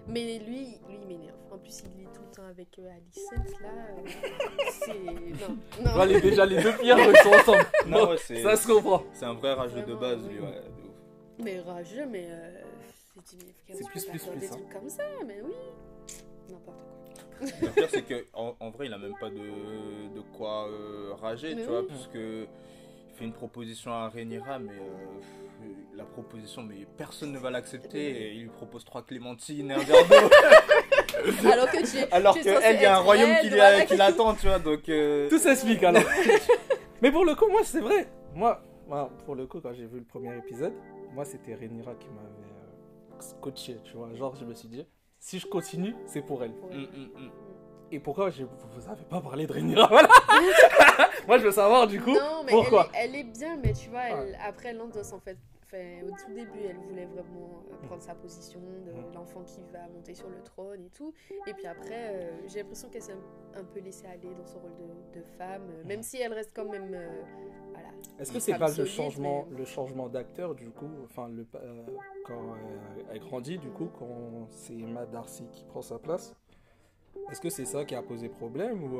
mais 0.08 0.38
lui, 0.38 0.78
lui 0.88 0.98
il 1.02 1.06
m'énerve. 1.06 1.36
En 1.50 1.58
plus, 1.58 1.82
il 1.96 2.02
est 2.02 2.12
tout 2.12 2.22
le 2.28 2.34
temps 2.36 2.46
avec 2.48 2.78
euh, 2.78 2.90
Alicent 2.90 3.60
là. 3.62 3.68
c'est. 4.70 4.94
Non, 5.84 5.96
non. 5.96 6.20
Déjà, 6.20 6.44
les 6.46 6.62
deux 6.62 6.76
pires, 6.76 6.98
ils 6.98 7.16
sont 7.18 7.30
ensemble. 7.30 7.66
Non, 7.86 8.10
ouais, 8.10 8.16
ça 8.18 8.56
se 8.56 8.66
comprend. 8.66 9.02
c'est 9.12 9.24
un 9.24 9.34
vrai 9.34 9.52
rageux 9.54 9.82
de 9.82 9.94
base, 9.94 10.26
lui, 10.28 10.38
ouais, 10.40 10.46
de 10.52 10.88
ouf. 10.88 10.94
Mais 11.42 11.60
rageux, 11.60 12.06
mais. 12.06 12.26
Euh, 12.28 12.62
c'est 13.24 13.36
plus, 13.88 14.04
plus, 14.04 14.18
plus, 14.24 14.38
Des 14.40 14.46
hein. 14.46 14.50
trucs 14.52 14.68
comme 14.72 14.88
ça, 14.88 15.02
mais 15.26 15.40
oui. 15.42 15.52
N'importe 16.50 16.76
quoi. 16.76 17.46
Le 17.62 17.68
pire, 17.70 17.88
c'est 17.90 18.02
qu'en 18.02 18.56
en 18.60 18.70
vrai, 18.70 18.86
il 18.86 18.92
a 18.92 18.98
même 18.98 19.14
pas 19.20 19.30
de, 19.30 20.14
de 20.14 20.20
quoi 20.36 20.68
euh, 20.68 21.12
rager, 21.20 21.54
Mais 21.54 21.62
tu 21.62 21.68
oui. 21.68 21.74
vois, 21.74 21.86
puisque 21.86 22.14
il 22.14 22.46
fait 23.14 23.24
une 23.24 23.32
proposition 23.32 23.92
à 23.92 24.08
Rhaenyra, 24.08 24.58
mais 24.58 24.72
euh, 24.72 25.20
la 25.94 26.04
proposition, 26.04 26.62
mais 26.62 26.86
personne 26.96 27.32
ne 27.32 27.38
va 27.38 27.50
l'accepter, 27.50 27.98
et 28.00 28.32
il 28.34 28.42
lui 28.42 28.48
propose 28.48 28.84
trois 28.84 29.02
clémentines 29.02 29.70
et 29.70 29.74
un 29.74 29.78
verre 29.78 30.06
d'eau, 30.08 31.46
Alors 31.50 31.70
que 31.70 31.90
tu 31.90 31.96
es. 31.98 32.12
alors 32.12 32.34
tu 32.34 32.42
qu'elle, 32.42 32.76
il 32.76 32.82
y 32.82 32.86
a 32.86 32.96
un 32.96 33.00
royaume 33.00 33.34
qui, 33.40 33.96
l'attend, 33.96 34.34
tu 34.34 34.46
vois, 34.46 34.58
donc... 34.58 34.88
euh, 34.88 35.28
Tout 35.28 35.38
s'explique 35.38 35.82
alors. 35.82 36.02
Mais 37.02 37.10
pour 37.10 37.24
le 37.24 37.34
coup, 37.34 37.48
moi, 37.48 37.60
c'est 37.64 37.80
vrai. 37.80 38.08
Moi, 38.34 38.60
moi, 38.86 39.10
pour 39.24 39.34
le 39.34 39.46
coup, 39.46 39.60
quand 39.60 39.72
j'ai 39.72 39.86
vu 39.86 39.98
le 39.98 40.04
premier 40.04 40.36
épisode, 40.36 40.72
moi, 41.12 41.24
c'était 41.24 41.54
Rhaenyra 41.54 41.94
qui 41.94 42.08
m'avait 42.08 42.26
euh, 42.28 43.20
scotché, 43.20 43.78
tu 43.84 43.96
vois. 43.96 44.12
Genre, 44.14 44.34
je 44.36 44.44
me 44.44 44.54
suis 44.54 44.68
dit, 44.68 44.86
si 45.18 45.38
je 45.38 45.46
continue, 45.46 45.94
c'est 46.06 46.22
pour 46.22 46.42
elle. 46.44 46.52
elle. 46.70 46.76
hum, 46.78 47.08
hum. 47.16 47.30
Et 47.92 48.00
pourquoi 48.00 48.30
je, 48.30 48.42
vous 48.42 48.88
avez 48.90 49.04
pas 49.04 49.20
parlé 49.20 49.46
de 49.46 49.52
Rhaenyra 49.52 49.86
Voilà. 49.90 50.08
moi, 51.28 51.38
je 51.38 51.44
veux 51.44 51.52
savoir 51.52 51.86
du 51.86 52.00
coup 52.00 52.10
Non, 52.12 52.42
mais 52.44 52.50
pourquoi. 52.50 52.88
elle, 52.94 53.14
est, 53.14 53.20
elle 53.20 53.26
est 53.28 53.38
bien, 53.38 53.56
mais 53.62 53.72
tu 53.72 53.88
vois, 53.90 54.02
elle, 54.08 54.14
Ouais. 54.30 54.38
après 54.44 54.70
elle 54.70 54.80
endosse 54.80 55.12
en 55.12 55.20
fait. 55.20 55.36
Enfin, 55.68 56.02
au 56.06 56.10
tout 56.10 56.32
début, 56.32 56.60
elle 56.68 56.76
voulait 56.78 57.06
vraiment 57.06 57.64
euh, 57.72 57.86
prendre 57.86 58.00
sa 58.02 58.14
position 58.14 58.60
de 58.60 58.92
Mhm. 58.92 59.14
l'enfant 59.14 59.42
qui 59.42 59.60
va 59.72 59.88
monter 59.88 60.14
sur 60.14 60.28
le 60.28 60.40
trône 60.44 60.84
et 60.84 60.90
tout. 60.90 61.12
Et 61.46 61.52
puis 61.54 61.66
après, 61.66 62.14
euh, 62.14 62.30
j'ai 62.46 62.60
l'impression 62.60 62.88
qu'elle 62.88 63.02
s'est 63.02 63.14
un, 63.54 63.60
un 63.60 63.64
peu 63.64 63.80
laissée 63.80 64.06
aller 64.06 64.32
dans 64.38 64.46
son 64.46 64.60
rôle 64.60 64.70
de, 65.12 65.18
de 65.18 65.24
femme, 65.36 65.62
euh, 65.70 65.84
même 65.84 66.02
si 66.04 66.18
elle 66.20 66.32
reste 66.32 66.52
quand 66.54 66.70
même. 66.70 66.94
euh, 66.94 67.22
voilà. 67.72 67.88
Est-ce 68.20 68.32
que 68.32 68.38
c'est 68.38 68.56
pas 68.58 68.68
le 68.70 68.84
changement, 68.84 69.44
mais- 69.50 69.58
le 69.58 69.64
changement 69.64 70.08
d'acteur 70.08 70.54
du 70.54 70.70
coup, 70.70 70.88
enfin 71.04 71.28
le, 71.28 71.44
quand 72.24 72.54
elle 73.10 73.18
grandit 73.18 73.58
du 73.58 73.68
coup, 73.70 73.88
quand 73.98 74.46
c'est 74.50 74.74
Emma 74.78 75.04
Darcy 75.04 75.46
qui 75.50 75.64
prend 75.64 75.82
sa 75.82 75.98
place, 75.98 76.34
est-ce 77.30 77.40
que 77.40 77.50
c'est 77.50 77.64
ça 77.64 77.84
qui 77.84 77.94
a 77.96 78.02
posé 78.02 78.28
problème 78.28 78.84
ou 78.84 78.98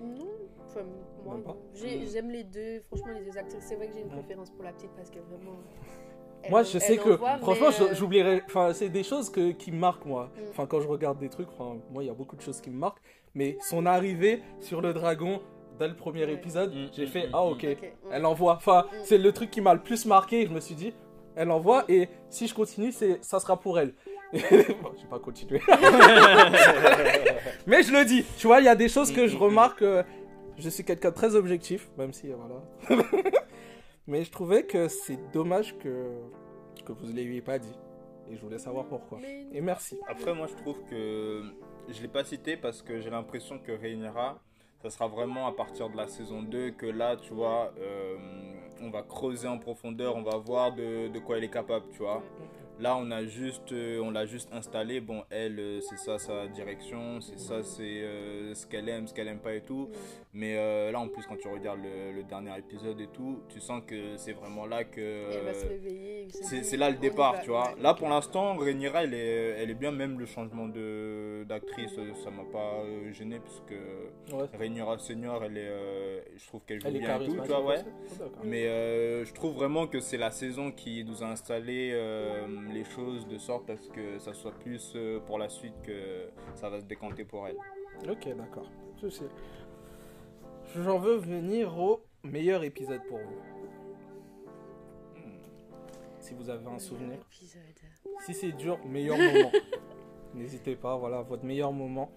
Non, 0.00 0.26
enfin, 0.66 0.80
moi, 1.24 1.36
Mhm. 1.36 2.06
j'aime 2.12 2.30
les 2.30 2.44
deux. 2.44 2.80
Franchement, 2.80 3.12
les 3.18 3.24
deux 3.30 3.38
actrices. 3.38 3.64
C'est 3.68 3.76
vrai 3.76 3.88
que 3.88 3.94
j'ai 3.94 4.00
une 4.00 4.06
Mhm. 4.08 4.12
préférence 4.18 4.50
pour 4.50 4.64
la 4.64 4.72
petite 4.72 4.90
parce 4.96 5.10
que 5.10 5.18
vraiment. 5.18 5.56
elle 6.42 6.50
Moi, 6.50 6.62
je 6.62 6.78
sais 6.78 6.98
que, 6.98 7.10
voit, 7.10 7.38
franchement, 7.38 7.68
euh, 7.80 7.94
j'oublierai. 7.94 8.42
Enfin, 8.46 8.72
c'est 8.74 8.90
des 8.90 9.02
choses 9.02 9.30
que, 9.30 9.52
qui 9.52 9.72
me 9.72 9.78
marquent, 9.78 10.04
moi. 10.04 10.30
Mm. 10.36 10.40
Enfin, 10.50 10.66
quand 10.66 10.80
je 10.80 10.88
regarde 10.88 11.18
des 11.18 11.30
trucs, 11.30 11.48
enfin, 11.58 11.78
moi, 11.90 12.02
il 12.02 12.06
y 12.06 12.10
a 12.10 12.14
beaucoup 12.14 12.36
de 12.36 12.42
choses 12.42 12.60
qui 12.60 12.68
me 12.68 12.76
marquent. 12.76 13.00
Mais 13.34 13.56
son 13.62 13.86
arrivée 13.86 14.42
sur 14.60 14.82
le 14.82 14.92
dragon, 14.92 15.40
dès 15.78 15.88
le 15.88 15.96
premier 15.96 16.26
Ouais. 16.26 16.34
épisode, 16.34 16.74
Mm, 16.74 16.88
j'ai 16.92 17.06
fait 17.06 17.28
mm, 17.28 17.30
Ah, 17.32 17.44
ok. 17.46 17.66
Elle 18.10 18.26
envoie. 18.26 18.56
Enfin, 18.56 18.84
Mm. 18.92 18.96
c'est 19.04 19.16
le 19.18 19.32
truc 19.32 19.50
qui 19.50 19.62
m'a 19.62 19.72
le 19.72 19.80
plus 19.80 20.04
marqué. 20.04 20.44
Je 20.46 20.52
me 20.52 20.60
suis 20.60 20.74
dit 20.74 20.92
Elle 21.36 21.50
envoie, 21.50 21.84
et 21.88 22.08
si 22.28 22.46
je 22.46 22.54
continue, 22.54 22.92
c'est, 22.92 23.18
ça 23.24 23.40
sera 23.40 23.58
pour 23.58 23.78
elle. 23.80 23.92
Bon, 24.40 24.90
je 24.96 25.02
vais 25.02 25.08
pas 25.10 25.18
continuer. 25.18 25.60
Mais 27.66 27.82
je 27.82 27.92
le 27.92 28.04
dis. 28.04 28.24
Tu 28.38 28.46
vois, 28.46 28.60
il 28.60 28.64
y 28.64 28.68
a 28.68 28.74
des 28.76 28.88
choses 28.88 29.12
que 29.12 29.26
je 29.26 29.34
Mm, 29.34 29.38
mm, 29.38 29.42
remarque. 29.42 29.82
euh, 29.82 30.02
je 30.58 30.68
suis 30.68 30.84
quelqu'un 30.84 31.10
de 31.10 31.14
très 31.14 31.34
objectif, 31.34 31.88
même 31.98 32.12
si, 32.12 32.30
euh, 32.30 32.36
voilà. 32.36 33.02
Mais 34.06 34.22
je 34.24 34.30
trouvais 34.30 34.64
que 34.64 34.88
c'est 34.88 35.18
dommage 35.32 35.76
que, 35.78 36.06
que 36.84 36.92
vous 36.92 37.06
ne 37.06 37.12
l'ayez 37.12 37.40
pas 37.40 37.58
dit. 37.58 37.72
Et 38.30 38.36
je 38.36 38.40
voulais 38.42 38.58
savoir 38.58 38.86
pourquoi. 38.86 39.18
Et 39.52 39.60
merci. 39.60 39.98
Après, 40.08 40.34
moi, 40.34 40.46
je 40.46 40.54
trouve 40.62 40.78
que 40.88 41.42
je 41.88 42.00
l'ai 42.02 42.08
pas 42.08 42.24
cité 42.24 42.56
parce 42.56 42.82
que 42.82 43.00
j'ai 43.00 43.10
l'impression 43.10 43.58
que 43.58 43.72
Rhaenyra, 43.72 44.38
ça 44.82 44.90
sera 44.90 45.08
vraiment 45.08 45.46
à 45.46 45.52
partir 45.52 45.88
de 45.90 45.96
la 45.96 46.06
saison 46.06 46.42
2 46.42 46.70
que 46.72 46.86
là, 46.86 47.16
tu 47.16 47.32
vois, 47.34 47.72
euh, 47.78 48.16
on 48.82 48.90
va 48.90 49.02
creuser 49.02 49.48
en 49.48 49.58
profondeur, 49.58 50.16
on 50.16 50.22
va 50.22 50.36
voir 50.36 50.72
de, 50.74 51.08
de 51.08 51.18
quoi 51.18 51.38
elle 51.38 51.44
est 51.44 51.50
capable, 51.50 51.86
tu 51.92 51.98
vois. 51.98 52.22
Là, 52.80 52.96
on 52.96 53.10
a 53.10 53.24
juste, 53.24 53.72
euh, 53.72 54.00
on 54.00 54.10
l'a 54.10 54.26
juste 54.26 54.48
installée. 54.52 55.00
Bon, 55.00 55.22
elle, 55.30 55.58
euh, 55.60 55.80
c'est 55.80 55.96
ça 55.98 56.18
sa 56.18 56.48
direction, 56.48 57.20
c'est 57.20 57.38
ça, 57.38 57.62
c'est 57.62 57.82
euh, 58.02 58.54
ce 58.54 58.66
qu'elle 58.66 58.88
aime, 58.88 59.06
ce 59.06 59.14
qu'elle 59.14 59.28
aime 59.28 59.38
pas 59.38 59.54
et 59.54 59.60
tout. 59.60 59.88
Mais 60.32 60.56
euh, 60.58 60.90
là, 60.90 60.98
en 60.98 61.08
plus, 61.08 61.24
quand 61.26 61.36
tu 61.36 61.46
regardes 61.48 61.78
le, 61.82 62.12
le 62.12 62.22
dernier 62.24 62.58
épisode 62.58 63.00
et 63.00 63.06
tout, 63.06 63.40
tu 63.48 63.60
sens 63.60 63.82
que 63.86 64.16
c'est 64.16 64.32
vraiment 64.32 64.66
là 64.66 64.82
que. 64.84 65.00
Et 65.00 65.34
elle 65.36 65.44
va 65.44 65.54
se 65.54 65.66
euh, 65.66 66.62
c'est 66.62 66.76
là 66.76 66.90
le 66.90 66.96
départ, 66.96 67.34
va. 67.34 67.38
tu 67.42 67.50
vois. 67.50 67.74
Là, 67.80 67.94
pour 67.94 68.08
l'instant, 68.08 68.56
Rhaenyra, 68.56 69.04
elle 69.04 69.14
est, 69.14 69.54
elle 69.62 69.70
est 69.70 69.74
bien. 69.74 69.92
Même 69.92 70.18
le 70.18 70.26
changement 70.26 70.66
de 70.66 71.44
d'actrice, 71.48 71.94
ça 72.24 72.30
m'a 72.30 72.42
pas 72.50 72.82
gêné 73.12 73.38
puisque 73.38 73.74
Ouais. 74.32 74.46
Rhaenyra 74.58 74.98
senior, 74.98 75.44
elle 75.44 75.58
est, 75.58 75.68
euh, 75.68 76.20
je 76.36 76.46
trouve 76.46 76.62
qu'elle 76.66 76.80
joue 76.80 76.88
Elle 76.88 76.98
bien 76.98 77.20
et 77.20 77.24
tout, 77.26 77.36
tu 77.42 77.48
vois, 77.48 77.62
ouais. 77.64 77.76
d'accord. 78.18 78.30
Mais 78.42 78.66
euh, 78.66 79.24
je 79.24 79.32
trouve 79.34 79.54
vraiment 79.54 79.86
que 79.86 80.00
c'est 80.00 80.16
la 80.16 80.30
saison 80.30 80.72
qui 80.72 81.04
nous 81.04 81.22
a 81.22 81.26
installé 81.26 81.90
euh, 81.92 82.46
les 82.72 82.84
choses 82.84 83.26
de 83.26 83.38
sorte 83.38 83.70
à 83.70 83.76
ce 83.76 83.88
que 83.90 84.18
ça 84.18 84.32
soit 84.34 84.52
plus 84.52 84.92
euh, 84.96 85.20
pour 85.20 85.38
la 85.38 85.48
suite 85.48 85.74
que 85.82 86.28
ça 86.54 86.68
va 86.68 86.80
se 86.80 86.84
décanter 86.84 87.24
pour 87.24 87.46
elle. 87.46 87.56
Ok, 88.08 88.28
d'accord. 88.36 88.70
Je 89.02 89.08
sais. 89.08 89.28
J'en 90.76 90.98
veux 90.98 91.16
venir 91.16 91.78
au 91.78 92.02
meilleur 92.22 92.64
épisode 92.64 93.02
pour 93.08 93.18
vous. 93.18 93.40
Si 96.20 96.34
vous 96.34 96.48
avez 96.48 96.66
un 96.66 96.78
souvenir. 96.78 97.18
Épisode. 97.30 97.62
Si 98.20 98.32
c'est 98.32 98.52
dur, 98.52 98.78
meilleur 98.86 99.18
moment. 99.18 99.52
N'hésitez 100.34 100.74
pas, 100.74 100.96
voilà, 100.96 101.22
votre 101.22 101.44
meilleur 101.44 101.72
moment. 101.72 102.10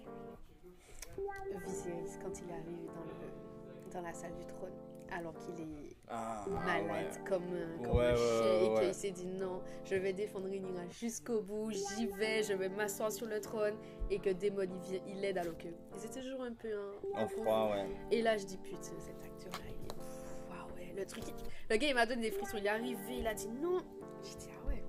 Viserys, 1.66 2.18
quand 2.22 2.40
il 2.40 2.46
dans, 2.46 2.54
le, 2.54 3.92
dans 3.92 4.00
la 4.00 4.12
salle 4.12 4.34
du 4.34 4.46
trône, 4.46 4.72
alors 5.10 5.34
qu'il 5.34 5.60
est 5.60 5.97
Ah, 6.10 6.44
malade 6.64 7.18
comme 7.26 7.42
un, 7.54 7.82
comme 7.84 7.96
Ouais, 7.96 8.06
un 8.06 8.16
chien 8.16 8.72
ouais, 8.74 8.88
et 8.88 8.92
s'est 8.94 9.10
dit 9.10 9.26
non, 9.26 9.60
je 9.84 9.94
vais 9.96 10.12
défendre 10.14 10.46
Rhaenyra 10.48 10.86
jusqu'au 10.90 11.42
bout, 11.42 11.70
j'y 11.70 12.06
vais, 12.06 12.42
je 12.42 12.54
vais 12.54 12.68
m'asseoir 12.70 13.12
sur 13.12 13.26
le 13.26 13.40
trône 13.40 13.74
et 14.10 14.18
que 14.18 14.30
Daemon 14.30 14.62
il 14.62 14.90
vient, 14.90 15.00
il 15.06 15.20
l'aide 15.20 15.36
alors 15.38 15.56
que 15.58 15.68
c'était 15.96 16.22
toujours 16.22 16.42
un 16.42 16.54
peu 16.54 16.68
un, 17.14 17.22
En 17.22 17.28
froid, 17.28 17.72
ouais. 17.72 17.86
Et 18.10 18.22
là 18.22 18.38
je 18.38 18.46
dis 18.46 18.56
putain 18.56 18.80
cet 18.98 19.22
acteur 19.22 19.52
là 19.52 19.66
il 19.68 19.86
est 19.86 20.50
waouh 20.50 20.74
ouais 20.76 20.94
le 20.96 21.04
truc 21.04 21.24
il- 21.28 21.34
le 21.68 21.76
gars 21.76 21.88
il 21.88 21.94
m'a 21.94 22.06
donné 22.06 22.22
des 22.22 22.30
frissons 22.30 22.56
il 22.56 22.64
est 22.66 22.70
arrivé 22.70 23.18
il 23.18 23.26
a 23.26 23.34
dit 23.34 23.48
non. 23.48 23.80
J'ai 24.24 24.34
dit 24.36 24.48
ah 24.62 24.66
ouais 24.68 24.82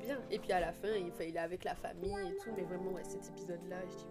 bien. 0.00 0.18
Et 0.30 0.38
puis 0.40 0.50
à 0.52 0.58
la 0.60 0.72
fin 0.72 0.88
il, 0.88 1.12
est 1.34 1.38
avec 1.38 1.62
la 1.62 1.76
famille 1.76 2.10
et 2.12 2.36
tout 2.42 2.50
mais 2.56 2.62
vraiment 2.64 2.90
ouais 2.90 3.04
cet 3.04 3.28
épisode 3.28 3.62
là 3.68 3.76
je 3.88 3.96
dis 3.96 4.06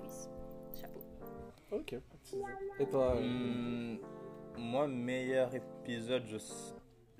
Viserys 0.00 0.28
chapeau. 0.80 1.00
Ok. 1.72 1.94
Et 2.78 2.86
toi 2.86 3.16
euh, 3.16 3.20
Hum, 3.20 3.98
moi, 4.58 4.86
meilleur 4.86 5.50
épisode, 5.54 6.24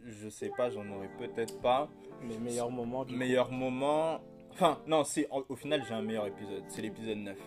je, 0.05 0.29
sais 0.29 0.51
pas, 0.57 0.71
j'en 0.71 0.89
aurais 0.91 1.11
peut-être 1.19 1.61
pas. 1.61 1.89
les 2.29 2.39
meilleurs 2.39 2.71
moments 2.71 3.05
du 3.05 3.17
Meilleur 3.17 3.51
moment. 3.51 4.21
Enfin, 4.53 4.79
non, 4.87 5.05
si, 5.05 5.27
au, 5.31 5.45
au 5.49 5.57
final, 5.57 5.83
j'ai 5.89 5.95
un 5.95 6.03
meilleur 6.03 6.27
épisode. 6.27 6.63
C'est 6.69 6.83
l'épisode 6.83 7.19
9. 7.19 7.39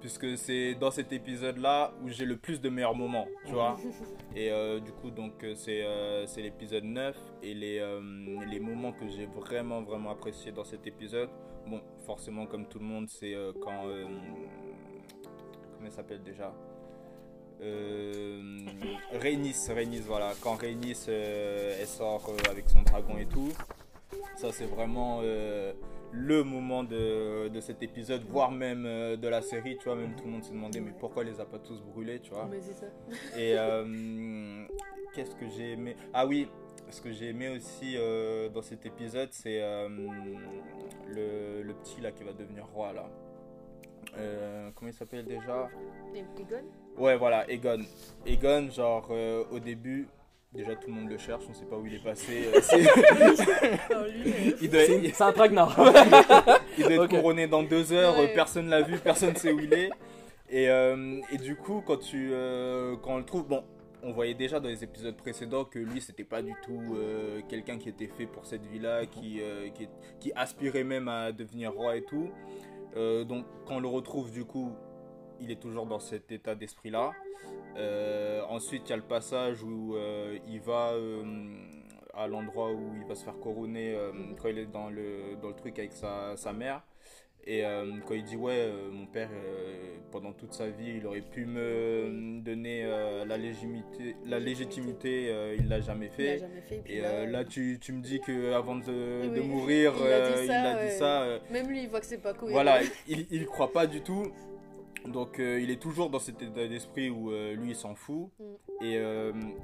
Puisque 0.00 0.36
c'est 0.36 0.74
dans 0.74 0.90
cet 0.90 1.12
épisode-là 1.12 1.92
où 2.02 2.08
j'ai 2.08 2.24
le 2.24 2.36
plus 2.36 2.60
de 2.60 2.68
meilleurs 2.68 2.94
moments, 2.96 3.28
tu 3.46 3.52
vois. 3.52 3.78
Et 4.36 4.50
euh, 4.50 4.80
du 4.80 4.90
coup, 4.92 5.10
donc, 5.12 5.44
euh, 5.44 5.54
c'est 5.54 5.84
euh, 5.84 6.26
c'est 6.26 6.42
l'épisode 6.42 6.82
9. 6.84 7.16
Et 7.42 7.54
les, 7.54 7.78
euh, 7.78 8.00
les 8.50 8.58
moments 8.58 8.92
que 8.92 9.06
j'ai 9.06 9.26
vraiment, 9.26 9.80
vraiment 9.82 10.10
appréciés 10.10 10.50
dans 10.50 10.64
cet 10.64 10.86
épisode, 10.88 11.30
bon, 11.68 11.80
forcément, 12.04 12.46
comme 12.46 12.66
tout 12.66 12.80
le 12.80 12.84
monde, 12.84 13.08
c'est 13.08 13.34
quand. 13.62 13.86
euh, 13.86 14.04
comment 15.74 15.86
elle 15.86 15.92
s'appelle 15.92 16.22
déjà? 16.22 16.52
Euh, 17.62 18.40
Rhaenys, 19.20 19.68
Rhaenys, 19.68 20.00
voilà. 20.06 20.32
Quand 20.40 20.56
Rhaenys, 20.56 21.06
euh, 21.08 21.76
elle 21.80 21.86
sort 21.86 22.28
euh, 22.28 22.50
avec 22.50 22.68
son 22.68 22.82
dragon 22.82 23.16
et 23.18 23.26
tout. 23.26 23.50
Ça, 24.36 24.52
c'est 24.52 24.66
vraiment 24.66 25.20
euh, 25.22 25.72
le 26.12 26.42
moment 26.44 26.84
de, 26.84 27.48
de 27.48 27.60
cet 27.60 27.82
épisode, 27.82 28.22
voire 28.28 28.50
même 28.50 28.82
de 28.84 29.28
la 29.28 29.40
série, 29.42 29.76
tu 29.78 29.84
vois. 29.84 29.96
Même 29.96 30.14
tout 30.16 30.24
le 30.24 30.30
monde 30.30 30.44
s'est 30.44 30.52
demandé, 30.52 30.80
mais 30.80 30.92
pourquoi 30.98 31.22
elle 31.22 31.30
les 31.30 31.40
a 31.40 31.44
pas 31.44 31.58
tous 31.58 31.80
brûlés, 31.80 32.20
tu 32.20 32.30
vois. 32.30 32.48
mais 32.50 32.60
c'est 32.60 32.74
ça 32.74 32.86
Et 33.38 33.56
qu'est-ce 35.14 35.34
que 35.34 35.48
j'ai 35.48 35.72
aimé? 35.72 35.96
Ah 36.12 36.26
oui, 36.26 36.48
ce 36.90 37.00
que 37.00 37.12
j'ai 37.12 37.28
aimé 37.28 37.48
aussi 37.48 37.96
dans 38.52 38.62
cet 38.62 38.84
épisode, 38.84 39.28
c'est 39.32 39.60
le, 41.08 41.62
le 41.62 41.74
petit 41.74 42.00
là 42.00 42.12
qui 42.12 42.24
va 42.24 42.32
devenir 42.32 42.66
roi 42.74 42.92
là. 42.92 43.08
Euh, 44.18 44.70
comment 44.74 44.90
il 44.90 44.94
s'appelle 44.94 45.24
déjà 45.24 45.68
Egon 46.14 46.62
Ouais, 46.98 47.16
voilà, 47.16 47.50
Egon. 47.50 47.80
Egon, 48.26 48.70
genre 48.70 49.08
euh, 49.10 49.44
au 49.50 49.58
début, 49.58 50.06
déjà 50.52 50.74
tout 50.76 50.88
le 50.88 50.94
monde 50.94 51.08
le 51.10 51.16
cherche, 51.18 51.44
on 51.48 51.54
sait 51.54 51.64
pas 51.64 51.76
où 51.76 51.86
il 51.86 51.94
est 51.94 52.04
passé. 52.04 52.48
euh, 52.54 52.60
c'est- 52.60 52.80
il 54.62 54.70
doit, 54.70 54.84
C'est 54.84 54.98
il- 55.02 55.14
c'est 55.14 55.24
un 55.24 55.32
traquenard. 55.32 55.74
il 56.78 56.84
doit 56.84 56.92
être 57.04 57.08
couronné 57.08 57.46
dans 57.46 57.62
deux 57.62 57.92
heures, 57.92 58.18
Ouais. 58.18 58.32
personne 58.34 58.68
l'a 58.68 58.82
vu, 58.82 58.98
personne 58.98 59.34
sait 59.36 59.52
où 59.52 59.60
il 59.60 59.72
est. 59.72 59.90
Et, 60.50 60.68
euh, 60.68 61.18
et 61.32 61.38
du 61.38 61.56
coup, 61.56 61.82
quand, 61.86 61.96
tu, 61.96 62.30
euh, 62.32 62.96
quand 63.02 63.14
on 63.14 63.18
le 63.18 63.24
trouve, 63.24 63.46
bon, 63.48 63.64
on 64.02 64.12
voyait 64.12 64.34
déjà 64.34 64.60
dans 64.60 64.68
les 64.68 64.84
épisodes 64.84 65.16
précédents 65.16 65.64
que 65.64 65.78
lui, 65.78 66.02
c'était 66.02 66.24
pas 66.24 66.42
du 66.42 66.52
tout 66.62 66.82
euh, 66.96 67.40
quelqu'un 67.48 67.78
qui 67.78 67.88
était 67.88 68.08
fait 68.08 68.26
pour 68.26 68.44
cette 68.44 68.66
vie-là, 68.66 69.06
qui, 69.06 69.40
euh, 69.40 69.68
qui, 69.70 69.88
qui 70.20 70.32
aspirait 70.34 70.84
même 70.84 71.08
à 71.08 71.32
devenir 71.32 71.72
roi 71.72 71.96
et 71.96 72.02
tout. 72.02 72.28
Euh, 72.96 73.24
donc, 73.24 73.44
quand 73.66 73.76
on 73.76 73.80
le 73.80 73.88
retrouve, 73.88 74.30
du 74.32 74.44
coup, 74.44 74.72
il 75.40 75.50
est 75.50 75.60
toujours 75.60 75.86
dans 75.86 75.98
cet 75.98 76.30
état 76.30 76.54
d'esprit-là. 76.54 77.12
Euh, 77.76 78.42
ensuite, 78.48 78.88
il 78.88 78.90
y 78.90 78.92
a 78.92 78.96
le 78.96 79.02
passage 79.02 79.62
où 79.62 79.96
euh, 79.96 80.38
il 80.46 80.60
va 80.60 80.92
à 82.14 82.26
l'endroit 82.26 82.70
où 82.72 82.94
il 82.94 83.06
va 83.06 83.14
se 83.14 83.24
faire 83.24 83.38
couronner 83.38 83.96
quand 84.38 84.48
il 84.48 84.58
est 84.58 84.66
dans 84.66 84.90
le, 84.90 85.36
dans 85.40 85.52
truc 85.52 85.78
avec 85.78 85.92
sa 85.92 86.52
mère. 86.52 86.82
Et 87.44 87.64
euh, 87.64 87.84
quand 88.06 88.14
il 88.14 88.22
dit 88.22 88.36
ouais, 88.36 88.54
euh, 88.56 88.90
mon 88.90 89.06
père, 89.06 89.28
euh, 89.32 89.96
pendant 90.12 90.32
toute 90.32 90.52
sa 90.52 90.68
vie, 90.68 90.94
il 90.98 91.06
aurait 91.06 91.22
pu 91.22 91.44
me 91.44 92.40
donner 92.40 92.84
la 93.26 93.36
légitimité, 93.36 94.16
la 94.26 94.38
légitimité 94.38 95.56
il 95.58 95.68
l'a 95.68 95.80
jamais 95.80 96.10
Il 96.18 96.24
l'a 96.24 96.32
fait. 96.32 96.38
jamais 96.38 96.60
fait. 96.68 96.82
Et 96.86 97.00
là, 97.00 97.26
là, 97.26 97.44
tu, 97.44 97.78
tu 97.80 97.92
me 97.92 98.00
dis 98.00 98.20
que 98.20 98.52
avant 98.52 98.76
de, 98.76 99.40
mourir, 99.40 99.92
il 99.98 100.12
a 100.12 100.30
dit 100.30 100.46
ça, 100.46 100.60
a 100.60 100.74
dit 100.74 100.84
ouais. 100.84 100.90
ça. 100.90 101.38
Même 101.50 101.68
lui, 101.68 101.82
il 101.82 101.88
voit 101.88 102.00
que 102.00 102.06
c'est 102.06 102.22
pas 102.22 102.32
cohérent. 102.32 102.52
voilà, 102.62 102.80
il, 103.08 103.26
il 103.30 103.46
croit 103.46 103.72
pas 103.72 103.86
du 103.86 104.02
tout. 104.02 104.30
Donc 105.08 105.38
il 105.38 105.68
est 105.68 105.82
toujours 105.82 106.10
dans 106.10 106.20
cet 106.20 106.42
état 106.42 106.68
d'esprit 106.68 107.10
où 107.10 107.30
lui 107.30 107.70
il 107.70 107.76
s'en 107.76 107.96
fout. 107.96 108.28
Mm. 108.38 108.84
Et 108.84 108.98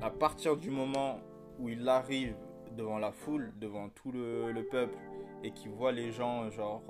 à 0.02 0.10
partir 0.10 0.56
du 0.56 0.70
moment 0.70 1.20
où 1.60 1.68
il 1.68 1.88
arrive 1.88 2.34
devant 2.76 2.98
la 2.98 3.12
foule, 3.12 3.52
devant 3.60 3.88
tout 3.88 4.10
le, 4.10 4.50
le 4.50 4.64
peuple, 4.64 4.96
et 5.44 5.52
qu'il 5.52 5.70
voit 5.70 5.92
les 5.92 6.10
gens 6.10 6.50
genre 6.50 6.82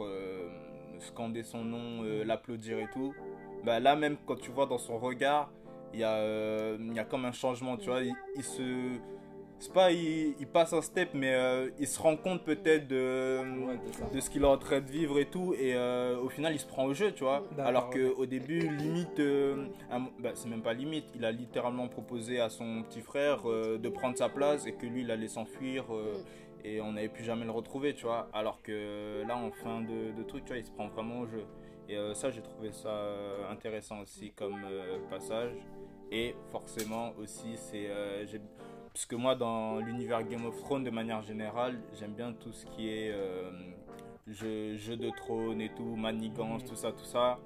scander 1.03 1.43
son 1.43 1.65
nom, 1.65 2.03
euh, 2.05 2.25
l'applaudir 2.25 2.79
et 2.79 2.89
tout, 2.93 3.15
bah 3.65 3.81
là 3.81 3.97
même 3.97 4.17
quand 4.27 4.37
tu 4.37 4.51
vois 4.51 4.67
dans 4.67 4.79
son 4.79 4.99
regard, 4.99 5.51
il 5.95 6.01
y, 6.01 6.05
a, 6.05 6.15
euh, 6.17 6.77
y 6.95 6.99
a 6.99 7.05
comme 7.05 7.25
un 7.25 7.33
changement, 7.33 7.77
tu 7.77 7.89
Mm. 7.89 7.93
vois, 7.93 8.03
il, 8.03 8.15
il 8.37 8.45
se... 8.45 8.63
C'est 9.61 9.73
pas 9.73 9.91
il, 9.91 10.37
il 10.39 10.47
passe 10.47 10.73
un 10.73 10.81
step, 10.83 11.09
mais 11.15 11.35
euh, 11.35 11.69
il 11.81 11.89
se 11.89 12.01
rend 12.01 12.17
compte 12.17 12.45
peut-être 12.45 12.87
de, 12.87 13.41
Ouais, 13.67 13.77
de 14.15 14.21
ce 14.21 14.31
qu'il 14.31 14.43
est 14.43 14.47
en 14.47 14.57
train 14.57 14.79
de 14.81 14.89
vivre 14.89 15.19
et 15.19 15.25
tout. 15.25 15.53
Et 15.59 15.75
euh, 15.75 16.17
au 16.21 16.29
final 16.29 16.53
il 16.53 16.61
se 16.61 16.67
prend 16.67 16.85
au 16.85 16.95
jeu 16.95 17.11
tu 17.11 17.25
vois. 17.25 17.43
Alors 17.59 17.87
ok. 17.89 17.95
que 17.95 18.15
au 18.15 18.25
début 18.25 18.69
limite 18.69 19.19
euh, 19.19 19.67
un- 19.91 20.07
bah, 20.21 20.31
c'est 20.35 20.49
même 20.49 20.63
pas 20.63 20.75
limite. 20.75 21.07
Il 21.17 21.25
a 21.25 21.33
littéralement 21.33 21.89
proposé 21.89 22.39
à 22.39 22.51
son 22.51 22.85
petit 22.85 23.01
frère 23.01 23.51
euh, 23.51 23.79
de 23.79 23.89
prendre 23.89 24.17
sa 24.17 24.29
place 24.29 24.65
et 24.65 24.75
que 24.75 24.87
lui 24.87 25.01
il 25.01 25.11
allait 25.11 25.27
s'enfuir 25.27 25.87
euh, 25.93 26.19
et 26.65 26.81
on 26.81 26.93
n'avait 26.93 27.09
plus 27.09 27.25
jamais 27.25 27.45
le 27.45 27.51
retrouver 27.51 27.95
tu 27.95 28.05
vois. 28.05 28.29
Alors 28.33 28.63
que 28.63 29.23
là 29.27 29.37
en 29.37 29.51
fin 29.51 29.81
de, 29.81 30.23
truc 30.23 30.45
tu 30.45 30.53
vois 30.53 30.59
il 30.59 30.65
se 30.65 30.71
prend 30.71 30.89
vraiment 30.89 31.21
au 31.21 31.27
jeu. 31.27 31.45
Et 31.89 31.97
euh, 31.97 32.15
ça 32.15 32.31
j'ai 32.31 32.43
trouvé 32.43 32.71
ça 32.73 32.91
euh, 32.91 33.51
intéressant 33.51 34.01
aussi 34.01 34.33
comme 34.33 34.65
euh, 34.65 34.99
passage. 35.11 35.53
Et 36.11 36.35
forcément 36.51 37.13
aussi 37.19 37.57
c'est 37.57 37.89
j'ai 38.27 38.41
puisque 38.93 39.15
moi 39.15 39.35
dans 39.35 39.79
l'univers 39.79 40.23
Game 40.25 40.47
of 40.47 40.59
Thrones 40.63 40.85
de 40.85 40.91
manière 40.91 41.23
générale 41.23 41.79
j'aime 41.99 42.13
bien 42.13 42.33
tout 42.33 42.53
ce 42.53 42.65
qui 42.67 42.89
est 42.89 43.15
jeu, 44.27 44.75
jeu 44.75 44.97
de 44.97 45.11
trône 45.11 45.61
et 45.61 45.71
tout 45.75 45.97
manigance 45.97 46.65
tout 46.65 46.77
ça 46.77 46.93
tout 46.93 47.05
ça. 47.05 47.39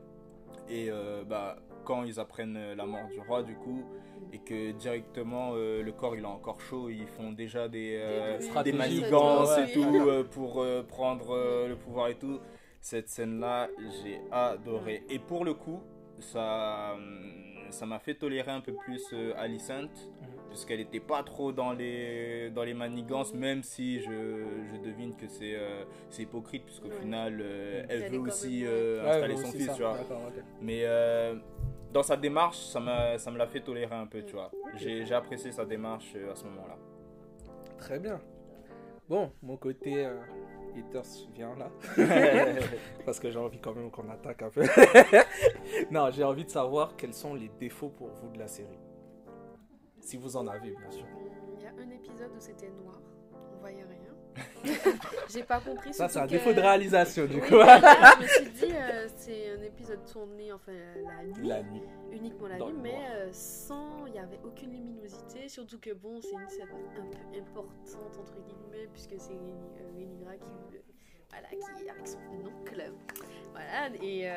Et 0.69 0.91
bah 1.27 1.57
quand 1.85 2.05
ils 2.05 2.19
apprennent 2.21 2.57
euh, 2.57 2.75
la 2.75 2.87
mort 2.87 3.07
du 3.09 3.21
roi 3.21 3.43
du 3.43 3.55
coup 3.55 3.85
et 4.33 4.39
que 4.39 4.73
directement 4.73 5.53
euh, 5.55 5.83
le 5.83 5.93
corps 5.93 6.17
il 6.17 6.23
est 6.23 6.27
encore 6.27 6.61
chaud 6.61 6.89
ils 6.89 7.07
font 7.07 7.33
déjà 7.33 7.69
des, 7.69 7.99
euh, 8.01 8.39
Des 8.63 8.73
manigances 8.73 9.59
et 9.59 9.73
tout 9.73 9.85
euh, 9.85 10.25
pour 10.25 10.65
prendre 10.89 11.67
le 11.69 11.77
pouvoir 11.77 12.09
et 12.09 12.15
tout. 12.17 12.41
Cette 12.81 13.09
scène 13.09 13.39
là 13.39 13.69
j'ai 14.03 14.21
adoré. 14.31 15.05
Et 15.09 15.19
pour 15.19 15.45
le 15.45 15.55
coup 15.55 15.81
ça 16.19 16.93
hum, 16.95 17.43
ça 17.73 17.87
m'a 17.87 17.99
fait 17.99 18.15
tolérer 18.15 18.51
un 18.51 18.61
peu 18.61 18.75
plus 18.75 19.03
euh, 19.13 19.33
Alicent 19.37 19.89
puisqu'elle 20.53 20.79
n'était 20.79 21.01
pas 21.01 21.23
trop 21.23 21.51
dans 21.53 21.73
les 21.73 22.51
dans 22.51 22.63
les 22.63 22.75
manigances 22.75 23.35
même 23.35 23.63
si 23.63 24.01
je, 24.01 24.45
je 24.71 24.77
devine 24.85 25.17
que 25.17 25.27
c'est 25.29 25.55
euh, 25.57 25.85
c'est 26.11 26.23
hypocrite 26.23 26.65
puisqu'au 26.65 26.89
Ouais. 26.89 27.01
final 27.01 27.39
euh, 27.41 27.85
elle 27.89 28.11
veut 28.11 28.19
aussi 28.19 28.63
euh, 28.65 29.03
Ouais, 29.03 29.11
installer 29.11 29.37
son 29.37 29.49
aussi, 29.49 29.57
fils 29.59 29.67
ça. 29.67 29.75
tu 29.75 29.83
vois 29.83 29.97
mais 30.61 30.83
euh, 30.85 31.35
dans 31.93 32.03
sa 32.03 32.17
démarche 32.17 32.59
ça 32.59 32.81
me 32.81 33.37
l'a 33.39 33.47
fait 33.47 33.61
tolérer 33.61 33.95
un 33.95 34.07
peu 34.07 34.23
tu 34.23 34.35
vois 34.35 34.51
j'ai 34.77 35.05
j'ai 35.05 35.15
apprécié 35.15 35.51
sa 35.53 35.65
démarche 35.65 36.15
à 36.31 36.35
ce 36.35 36.45
moment 36.45 36.67
là 36.69 36.77
Très 37.79 37.99
bien. 37.99 38.21
Bon, 39.09 39.33
mon 39.43 39.57
côté 39.57 40.07
euh, 40.07 40.15
haters 40.79 41.03
vient 41.35 41.55
là. 41.57 41.69
Parce 43.05 43.19
que 43.19 43.29
j'ai 43.29 43.39
envie 43.41 43.59
quand 43.59 43.75
même 43.75 43.91
qu'on 43.91 44.09
attaque 44.09 44.41
un 44.43 44.51
peu. 44.51 44.63
non, 45.91 46.09
j'ai 46.13 46.23
envie 46.23 46.45
de 46.45 46.51
savoir 46.51 46.95
quels 46.97 47.13
sont 47.13 47.35
les 47.35 47.51
défauts 47.59 47.89
pour 47.89 48.07
vous 48.09 48.29
de 48.31 48.39
la 48.39 48.47
série. 48.47 48.79
Si 50.03 50.17
vous 50.17 50.37
en 50.37 50.47
avez, 50.49 50.71
bien 50.73 50.91
sûr. 50.91 51.07
Il 51.57 51.63
y 51.63 51.67
a 51.67 51.71
un 51.71 51.91
épisode 51.91 52.31
où 52.37 52.41
c'était 52.41 52.69
noir. 52.71 53.01
On 53.55 53.61
voyait 53.61 53.85
rien. 53.85 53.99
J'ai 55.33 55.43
pas 55.45 55.61
compris. 55.61 55.93
Ça, 55.95 56.09
c'est 56.09 56.19
un 56.19 56.27
défaut 56.27 56.51
que- 56.51 56.57
de 56.57 56.61
réalisation, 56.61 57.27
du 57.27 57.35
Oui, 57.37 57.41
coup. 57.43 57.55
je 57.55 58.23
me 58.23 58.27
suis 58.27 58.51
dit, 58.67 58.73
euh, 58.75 59.07
c'est 59.17 59.51
un 59.53 59.63
épisode 59.63 60.05
tourné 60.11 60.53
enfin 60.53 60.73
la 60.73 61.25
nuit, 61.25 61.47
La 61.47 61.63
nuit. 61.63 61.83
uniquement 62.11 62.49
la 62.49 62.57
Dans 62.59 62.71
nuit, 62.71 62.79
mais 62.83 63.05
euh, 63.13 63.29
sans, 63.33 64.07
il 64.07 64.13
n'y 64.13 64.19
avait 64.19 64.41
aucune 64.45 64.73
luminosité. 64.73 65.49
Surtout 65.49 65.79
que 65.79 65.93
bon, 65.93 66.21
c'est 66.21 66.33
une 66.33 66.49
scène 66.49 66.69
un 66.73 66.95
peu 66.95 67.39
importante 67.39 68.19
entre 68.19 68.41
guillemets 68.43 68.89
puisque 68.93 69.15
c'est 69.19 69.33
euh, 69.33 70.37
qui, 70.39 70.77
euh, 70.77 70.81
voilà, 71.31 71.49
qui 71.49 71.89
avec 71.89 72.07
son 72.09 72.19
oncle, 72.19 72.93
voilà, 73.53 73.89
et 74.03 74.29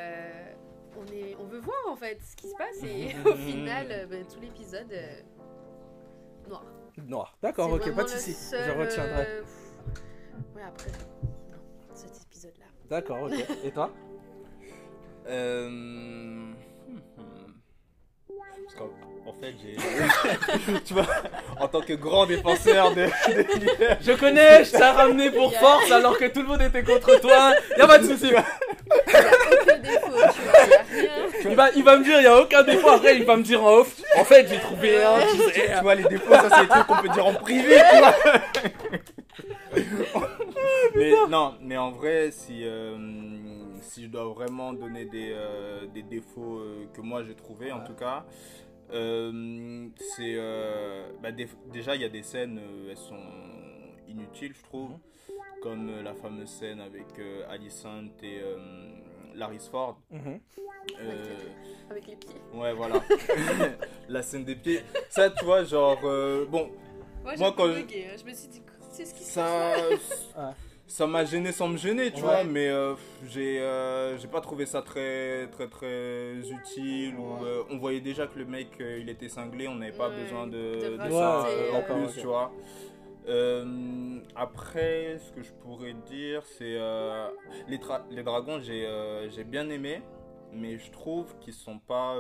on 0.97 1.06
est, 1.13 1.36
on 1.39 1.45
veut 1.45 1.60
voir 1.60 1.78
en 1.89 1.95
fait 1.95 2.19
ce 2.21 2.36
qui 2.36 2.47
se 2.49 2.56
passe 2.56 2.84
et 2.84 3.15
au 3.30 3.36
final, 3.36 4.08
ben, 4.10 4.25
tout 4.25 4.39
l'épisode 4.41 4.93
noir. 6.47 6.63
Noir. 7.05 7.38
D'accord, 7.41 7.71
ok, 7.73 7.93
pas 7.93 8.03
de 8.03 8.10
soucis. 8.10 8.34
seul, 8.34 8.62
Je 8.65 8.71
retiendrai. 8.79 9.25
euh, 9.27 9.41
pff, 9.41 10.55
Ouais, 10.55 10.62
après, 10.63 10.91
non, 11.51 11.58
cet 11.93 12.21
épisode-là. 12.23 12.65
D'accord, 12.89 13.21
ok. 13.23 13.34
Et 13.63 13.71
toi? 13.71 13.91
Euh, 15.27 16.51
Parce 18.65 18.75
qu'en 18.75 18.89
en 19.28 19.34
fait, 19.34 19.56
j'ai. 19.60 19.75
tu 20.86 20.93
vois, 20.93 21.08
en 21.60 21.67
tant 21.67 21.82
que 21.82 21.93
grand 21.93 22.28
défenseur 22.28 22.91
de, 22.91 23.06
de 23.06 23.41
l'univers, 23.54 23.97
Je 24.01 24.12
connais, 24.12 24.63
je 24.63 24.71
t'ai 24.71 24.84
ramené 24.84 25.32
pour 25.32 25.51
force 25.60 25.91
alors 25.91 26.17
que 26.17 26.25
tout 26.25 26.41
le 26.41 26.47
monde 26.47 26.62
était 26.62 26.84
contre 26.84 27.19
toi. 27.19 27.54
Y 27.75 27.82
a 27.82 27.88
pas 27.88 27.97
de 27.97 28.06
soucis. 28.06 28.32
Aucun 28.32 29.78
défaut, 29.78 30.12
tu 30.34 30.41
vois, 30.41 30.60
il 30.93 31.47
rien. 31.47 31.56
Va, 31.56 31.69
il 31.75 31.84
va 31.84 31.97
me 31.97 32.04
dire, 32.04 32.21
y 32.21 32.28
a 32.28 32.39
aucun 32.39 32.62
défaut. 32.63 32.89
Après, 32.89 33.15
il 33.17 33.23
va 33.23 33.36
me 33.38 33.43
dire 33.43 33.63
en 33.63 33.78
off. 33.78 33.95
En 34.15 34.23
fait, 34.23 34.47
j'ai 34.47 34.60
trouvé 34.60 35.04
un. 35.04 35.19
Tu 35.21 35.38
sais. 35.54 35.71
tu 35.75 35.82
vois, 35.82 35.95
les 35.95 36.04
défauts, 36.04 36.34
ça, 36.34 36.47
c'est 36.49 36.62
des 36.62 36.67
trucs 36.67 36.88
qu'on 36.88 36.97
peut 36.97 37.10
dire 37.10 37.25
en 37.25 37.34
privé, 37.34 37.82
tu 37.91 37.97
vois. 37.97 38.15
mais 40.95 41.12
non, 41.30 41.56
mais 41.62 41.78
en 41.78 41.91
vrai, 41.91 42.30
si, 42.32 42.62
euh, 42.63 42.95
si 43.86 44.04
je 44.04 44.08
dois 44.10 44.26
vraiment 44.34 44.74
donner 44.74 45.06
des, 45.06 45.32
euh, 45.34 45.86
des 45.88 46.04
défauts 46.04 46.60
euh, 46.60 46.86
que 46.93 47.02
moi 47.02 47.24
j'ai 47.24 47.36
trouvé 47.36 47.71
en 47.71 47.84
tout 47.84 47.93
cas, 47.93 48.26
euh, 48.91 49.88
c'est. 50.15 50.36
euh, 50.36 51.12
bah, 51.21 51.30
déjà, 51.71 51.95
il 51.95 52.02
y 52.02 52.06
a 52.06 52.10
des 52.10 52.24
scènes, 52.24 52.60
euh, 52.60 52.89
elles 52.91 52.98
sont 52.98 53.24
inutiles, 54.08 54.54
je 54.56 54.63
trouve. 54.63 54.91
Comme 55.62 55.89
euh, 55.89 56.04
la 56.04 56.13
fameuse 56.13 56.50
scène 56.50 56.80
avec 56.80 57.08
euh, 57.17 57.43
Alicent 57.50 58.04
et 58.21 58.39
euh, 58.43 58.58
Laris 59.34 59.67
Ford. 59.71 60.00
Mhm. 60.12 60.39
Euh, 61.00 61.24
Avec 61.89 62.06
les 62.08 62.15
pieds. 62.15 62.36
Ouais, 62.54 62.74
voilà. 62.74 63.02
la 64.10 64.21
scène 64.21 64.43
des 64.45 64.56
pieds. 64.56 64.82
Ça, 65.10 65.30
tu 65.32 65.43
vois, 65.43 65.63
genre. 65.63 65.98
euh, 66.04 66.45
bon, 66.45 66.69
Moi, 67.24 67.34
j'ai 67.34 67.39
Moi, 67.39 67.54
quand 67.58 67.67
je- 67.67 67.80
je... 67.80 68.19
je 68.21 68.26
me 68.26 68.34
suis 68.34 68.48
dit, 68.50 68.62
c'est 68.91 69.06
ce 69.06 69.13
qui 69.15 69.24
se 69.24 69.32
ça. 69.32 69.76
Ça 70.88 71.08
m'a 71.08 71.26
gêné 71.26 71.52
sans 71.52 71.67
me 71.67 71.78
gêner, 71.78 72.12
tu 72.12 72.17
Ouais. 72.17 72.21
vois, 72.21 72.43
mais 72.43 72.67
euh, 72.69 72.93
j'ai 73.28 73.60
euh, 73.60 74.17
j'ai 74.19 74.28
pas 74.28 74.39
trouvé 74.39 74.65
ça 74.67 74.82
très 74.84 75.48
très 75.48 75.67
très 75.67 76.38
utile. 76.52 77.15
Ou, 77.17 77.43
Ouais. 77.43 77.50
euh, 77.50 77.63
on 77.71 77.78
voyait 77.80 78.02
déjà 78.02 78.28
que 78.28 78.38
le 78.38 78.45
mec 78.45 78.67
euh, 78.80 79.00
il 79.02 79.10
était 79.10 79.28
cinglé, 79.30 79.67
on 79.67 79.76
n'avait 79.76 79.98
pas 79.98 80.10
Ouais, 80.10 80.21
besoin 80.21 80.45
de, 80.45 80.58
de 80.91 80.98
de 80.98 80.98
rajouter, 80.98 81.12
ça 81.12 81.74
en 81.74 81.82
plus, 81.82 82.13
tu 82.21 82.28
vois. 82.28 82.52
Euh, 83.28 84.19
après, 84.36 85.17
ce 85.17 85.32
que 85.32 85.41
je 85.41 85.52
pourrais 85.54 85.95
dire, 86.08 86.43
c'est 86.45 86.76
euh, 86.78 87.30
les, 87.67 87.78
tra- 87.80 88.04
les 88.12 88.21
dragons, 88.21 88.60
j'ai 88.62 88.86
euh, 88.86 89.28
j'ai 89.32 89.43
bien 89.43 89.67
aimé, 89.69 90.04
mais 90.54 90.78
je 90.78 90.91
trouve 90.91 91.36
qu'ils 91.39 91.54
sont 91.54 91.80
pas 91.80 92.15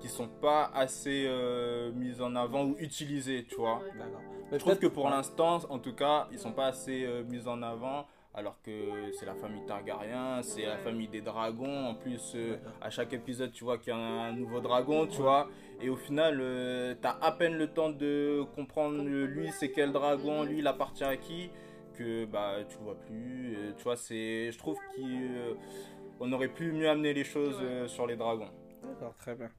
qu'ils 0.00 0.10
sont 0.10 0.28
pas 0.28 0.70
assez 0.74 1.26
euh, 1.26 1.92
mis 1.92 2.20
en 2.20 2.34
avant 2.34 2.64
ou 2.64 2.76
utilisés, 2.78 3.44
tu 3.44 3.56
vois. 3.56 3.80
D'accord. 3.98 4.20
Je 4.52 4.58
trouve 4.58 4.78
que 4.78 4.86
pour 4.88 5.08
l'instant, 5.08 5.60
en 5.68 5.78
tout 5.78 5.94
cas, 5.94 6.26
ils 6.32 6.38
sont 6.38 6.52
pas 6.52 6.66
assez 6.66 7.04
euh, 7.04 7.22
mis 7.24 7.46
en 7.46 7.62
avant. 7.62 8.06
Alors 8.32 8.62
que 8.62 8.70
c'est 9.18 9.26
la 9.26 9.34
famille 9.34 9.66
Targaryen, 9.66 10.40
c'est 10.42 10.64
la 10.64 10.78
famille 10.78 11.08
des 11.08 11.20
dragons. 11.20 11.86
En 11.86 11.94
plus, 11.94 12.32
euh, 12.36 12.58
à 12.80 12.88
chaque 12.88 13.12
épisode, 13.12 13.50
tu 13.50 13.64
vois 13.64 13.76
qu'il 13.76 13.92
y 13.92 13.96
a 13.96 13.98
un 13.98 14.32
nouveau 14.32 14.60
dragon, 14.60 15.08
tu 15.08 15.20
vois. 15.20 15.48
Et 15.82 15.88
au 15.88 15.96
final, 15.96 16.38
euh, 16.40 16.94
t'as 17.00 17.18
à 17.20 17.32
peine 17.32 17.56
le 17.56 17.66
temps 17.66 17.90
de 17.90 18.44
comprendre 18.54 19.02
euh, 19.02 19.26
lui, 19.26 19.50
c'est 19.58 19.72
quel 19.72 19.90
dragon, 19.90 20.44
lui, 20.44 20.58
il 20.58 20.66
appartient 20.68 21.02
à 21.02 21.16
qui, 21.16 21.50
que 21.94 22.24
bah 22.24 22.58
tu 22.68 22.78
le 22.78 22.84
vois 22.84 23.00
plus. 23.00 23.56
Euh, 23.56 23.72
tu 23.76 23.82
vois, 23.82 23.96
c'est, 23.96 24.52
je 24.52 24.58
trouve 24.58 24.78
qu'on 24.94 26.32
aurait 26.32 26.48
pu 26.48 26.70
mieux 26.70 26.88
amener 26.88 27.12
les 27.12 27.24
choses 27.24 27.58
euh, 27.60 27.88
sur 27.88 28.06
les 28.06 28.14
dragons. 28.14 28.50
D'accord, 28.84 29.14
très 29.16 29.34
bien. 29.34 29.50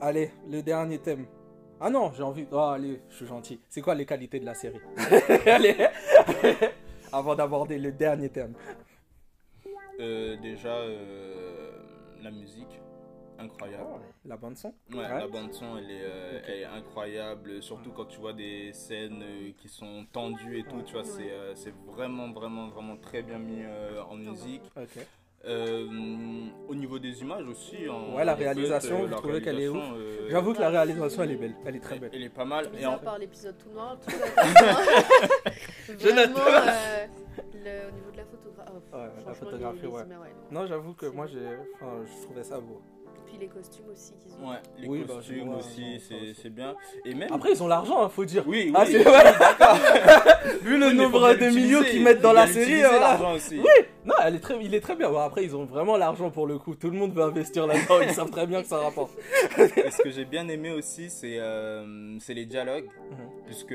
Allez, 0.00 0.30
le 0.50 0.62
dernier 0.62 0.98
thème. 0.98 1.26
Ah 1.80 1.90
non, 1.90 2.12
j'ai 2.12 2.22
envie. 2.22 2.46
Oh, 2.52 2.58
allez, 2.58 3.00
je 3.10 3.16
suis 3.16 3.26
gentil. 3.26 3.60
C'est 3.68 3.80
quoi 3.80 3.94
les 3.94 4.06
qualités 4.06 4.40
de 4.40 4.44
la 4.44 4.54
série? 4.54 4.80
Allez, 5.46 5.76
avant 7.12 7.34
d'aborder 7.34 7.78
le 7.78 7.92
dernier 7.92 8.28
thème. 8.28 8.54
Euh, 10.00 10.36
déjà, 10.40 10.74
euh, 10.76 11.70
la 12.22 12.30
musique, 12.30 12.80
incroyable. 13.38 13.84
La 14.24 14.36
bande 14.36 14.56
son 14.56 14.74
Ouais, 14.92 14.98
Ouais. 14.98 15.18
la 15.20 15.28
bande 15.28 15.52
son, 15.52 15.76
elle 15.78 15.90
est, 15.90 16.02
euh, 16.02 16.38
Ok. 16.38 16.44
elle 16.48 16.58
est 16.60 16.64
incroyable, 16.64 17.62
surtout 17.62 17.90
quand 17.92 18.06
tu 18.06 18.18
vois 18.18 18.32
des 18.32 18.72
scènes 18.72 19.24
qui 19.56 19.68
sont 19.68 20.06
tendues 20.12 20.58
et 20.58 20.64
tout, 20.64 20.82
tu 20.82 20.94
vois, 20.94 21.04
c'est 21.04 21.74
vraiment, 21.86 22.30
vraiment, 22.32 22.68
vraiment 22.68 22.96
très 22.96 23.22
bien 23.22 23.38
mis 23.38 23.62
en 24.08 24.16
musique. 24.16 24.62
Ok. 24.76 24.98
Euh, 25.46 25.86
au 26.68 26.74
niveau 26.74 26.98
des 26.98 27.20
images 27.20 27.46
aussi. 27.46 27.86
en- 27.88 28.14
Ouais, 28.14 28.24
la 28.24 28.32
en 28.32 28.36
fait, 28.36 28.44
réalisation, 28.44 29.00
vous 29.00 29.06
la 29.08 29.16
trouvez 29.18 29.42
qu'elle 29.42 29.60
est 29.60 29.68
réalisation, 29.68 29.96
euh, 29.98 30.28
J'avoue 30.30 30.54
que 30.54 30.60
la 30.60 30.70
réalisation, 30.70 31.22
elle 31.22 31.30
est 31.32 31.36
belle. 31.36 31.54
Elle 31.66 31.76
est 31.76 31.80
très 31.80 31.98
belle. 31.98 32.10
Elle 32.14 32.22
est 32.22 32.28
pas 32.30 32.44
mal. 32.46 32.70
Et 32.78 32.84
à 32.84 32.90
en- 32.92 32.98
part 32.98 33.18
l'épisode 33.18 33.56
tout 33.58 33.68
noir, 33.70 33.98
tout. 34.00 34.10
Vraiment, 35.98 36.38
euh, 36.38 37.06
le- 37.54 37.88
au 37.88 37.92
niveau 37.92 38.10
de 38.10 38.16
la 38.16 38.24
photographie. 38.24 38.72
Ouais, 38.92 39.10
la 39.26 39.34
photographie, 39.34 39.86
ouais. 39.86 40.04
non. 40.50 40.60
Non, 40.60 40.66
j'avoue 40.66 40.94
que 40.94 41.06
moi, 41.06 41.26
j'ai, 41.26 41.46
enfin, 41.74 41.92
je 42.06 42.22
trouvais 42.24 42.44
ça 42.44 42.58
beau. 42.60 42.80
Puis 43.36 43.40
les 43.48 43.52
costumes 43.52 43.86
aussi 43.92 44.12
qu'ils 44.22 44.32
ont. 44.34 44.50
Ouais, 44.50 44.56
les 44.78 44.88
Oui, 44.88 45.04
bah, 45.08 45.14
costumes 45.16 45.54
aussi, 45.54 46.00
c'est 46.40 46.50
bien. 46.50 46.74
Et 47.04 47.14
même. 47.14 47.32
Après, 47.32 47.50
ils 47.52 47.62
ont 47.62 47.66
l'argent, 47.66 48.02
hein, 48.04 48.08
faut 48.08 48.24
dire. 48.24 48.44
oui, 48.46 48.66
oui, 48.66 48.72
Ah, 48.76 48.84
d'accord. 48.84 49.76
Vu 50.62 50.78
le 50.78 50.86
Oui, 50.88 50.94
nombre 50.94 51.34
de 51.34 51.46
millions 51.50 51.82
qu'ils 51.82 52.02
mettent 52.02 52.20
dans 52.20 52.32
la 52.32 52.46
série, 52.46 52.80
voilà. 52.80 53.18
aussi. 53.34 53.58
Oui, 53.58 53.84
non, 54.04 54.14
elle 54.24 54.36
est 54.36 54.40
très, 54.40 54.56
il 54.62 54.72
est 54.74 54.80
très 54.80 54.94
bien. 54.94 55.10
Bon, 55.10 55.18
après, 55.18 55.42
ils 55.44 55.56
ont 55.56 55.64
vraiment 55.64 55.96
l'argent 55.96 56.30
pour 56.30 56.46
le 56.46 56.58
coup. 56.58 56.74
Tout 56.76 56.90
le 56.90 56.96
monde 56.96 57.12
veut 57.12 57.22
investir 57.22 57.66
là-dedans. 57.66 58.00
Ils 58.02 58.14
savent 58.14 58.30
très 58.30 58.46
bien 58.46 58.62
que 58.62 58.68
ça 58.68 58.78
rapporte. 58.78 59.12
Et 59.58 59.90
ce 59.90 60.02
que 60.02 60.10
j'ai 60.10 60.24
bien 60.26 60.46
aimé 60.48 60.70
aussi, 60.72 61.10
c'est 61.10 61.38
euh, 61.38 62.16
c'est 62.20 62.34
les 62.34 62.46
dialogues. 62.46 62.84
Mhm. 63.10 63.16
Puisque, 63.46 63.74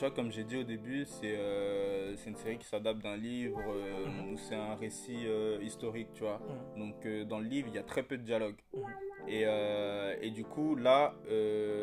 tu 0.00 0.06
vois, 0.06 0.14
comme 0.14 0.32
j'ai 0.32 0.44
dit 0.44 0.56
au 0.56 0.62
début, 0.64 1.04
c'est 1.04 1.34
euh, 1.36 2.16
une 2.26 2.34
série 2.34 2.56
qui 2.56 2.64
s'adapte 2.64 3.02
d'un 3.02 3.18
livre 3.18 3.60
euh, 3.68 4.06
Mhm. 4.06 4.32
où 4.32 4.38
c'est 4.38 4.54
un 4.54 4.74
récit 4.74 5.26
euh, 5.26 5.58
historique, 5.60 6.08
tu 6.14 6.22
vois. 6.22 6.40
Donc, 6.78 7.04
euh, 7.04 7.26
dans 7.26 7.38
le 7.38 7.44
livre, 7.44 7.68
il 7.70 7.74
y 7.74 7.78
a 7.78 7.82
très 7.82 8.02
peu 8.02 8.16
de 8.16 8.22
dialogue. 8.22 8.54
Mhm. 8.72 8.82
Et, 9.28 9.44
et 10.22 10.30
du 10.30 10.44
coup, 10.44 10.74
là, 10.74 11.12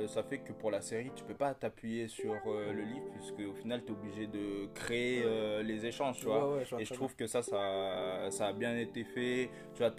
ça 0.08 0.23
fait 0.23 0.39
que 0.39 0.51
pour 0.51 0.71
la 0.71 0.82
série, 0.82 1.12
tu 1.15 1.23
peux 1.23 1.36
pas 1.36 1.53
t'appuyer 1.53 2.08
sur 2.08 2.34
le 2.47 2.82
livre, 2.82 3.06
puisque 3.13 3.47
au 3.47 3.53
final, 3.53 3.84
tu 3.86 3.91
es 3.91 3.95
obligé 3.95 4.25
de 4.25 4.65
créer 4.73 5.23
les 5.63 5.86
échanges, 5.86 6.17
tu 6.17 6.25
vois. 6.25 6.49
Ouais, 6.49 6.58
ouais, 6.58 6.65
je 6.65 6.71
vois 6.71 6.82
Et 6.82 6.86
je 6.86 6.93
trouve 6.95 7.15
que 7.15 7.27
ça, 7.27 7.43
ça, 7.43 8.32
ça 8.32 8.47
a 8.47 8.53
bien 8.53 8.75
été 8.77 9.03
fait. 9.03 9.51
Tu 9.75 9.84
vois, 9.84 9.91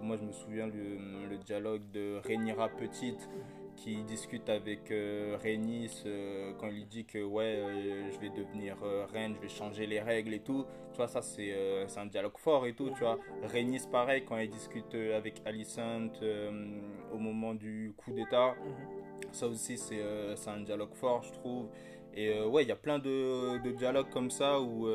moi 0.00 0.16
je 0.16 0.24
me 0.24 0.32
souviens 0.32 0.68
le, 0.68 1.28
le 1.28 1.36
dialogue 1.38 1.82
de 1.92 2.20
Rhaenyra 2.24 2.68
Petite 2.68 3.28
qui 3.76 4.02
discute 4.02 4.48
avec 4.48 4.90
euh, 4.90 5.36
euh, 6.06 6.52
quand 6.58 6.68
il 6.68 6.86
dit 6.88 7.04
que 7.04 7.22
ouais, 7.22 7.56
euh, 7.58 8.10
je 8.10 8.18
vais 8.18 8.30
devenir 8.30 8.76
euh, 8.82 9.06
reine, 9.12 9.34
je 9.36 9.42
vais 9.42 9.48
changer 9.48 9.86
les 9.86 10.00
règles 10.00 10.34
et 10.34 10.40
tout. 10.40 10.64
Tu 10.92 10.96
vois, 10.96 11.08
ça 11.08 11.22
c'est 11.22 11.54
un 11.96 12.06
dialogue 12.06 12.36
fort 12.38 12.66
et 12.66 12.72
tout, 12.72 12.90
tu 12.90 13.00
vois. 13.00 13.18
Rhaenys 13.44 13.86
pareil 13.90 14.24
quand 14.26 14.36
elle 14.36 14.48
discute 14.48 14.94
avec 14.94 15.42
Alicent 15.44 16.10
au 17.12 17.18
moment 17.18 17.54
du 17.54 17.92
coup 17.96 18.12
d'état. 18.12 18.54
Ça 19.32 19.46
aussi 19.46 19.76
c'est 19.76 20.48
un 20.48 20.60
dialogue 20.60 20.94
fort, 20.94 21.22
je 21.22 21.32
trouve. 21.32 21.68
Et 22.14 22.40
ouais, 22.42 22.62
il 22.62 22.68
y 22.68 22.72
a 22.72 22.76
plein 22.76 22.98
de, 22.98 23.58
dialogues 23.72 24.10
comme 24.10 24.30
ça 24.30 24.60
où. 24.60 24.88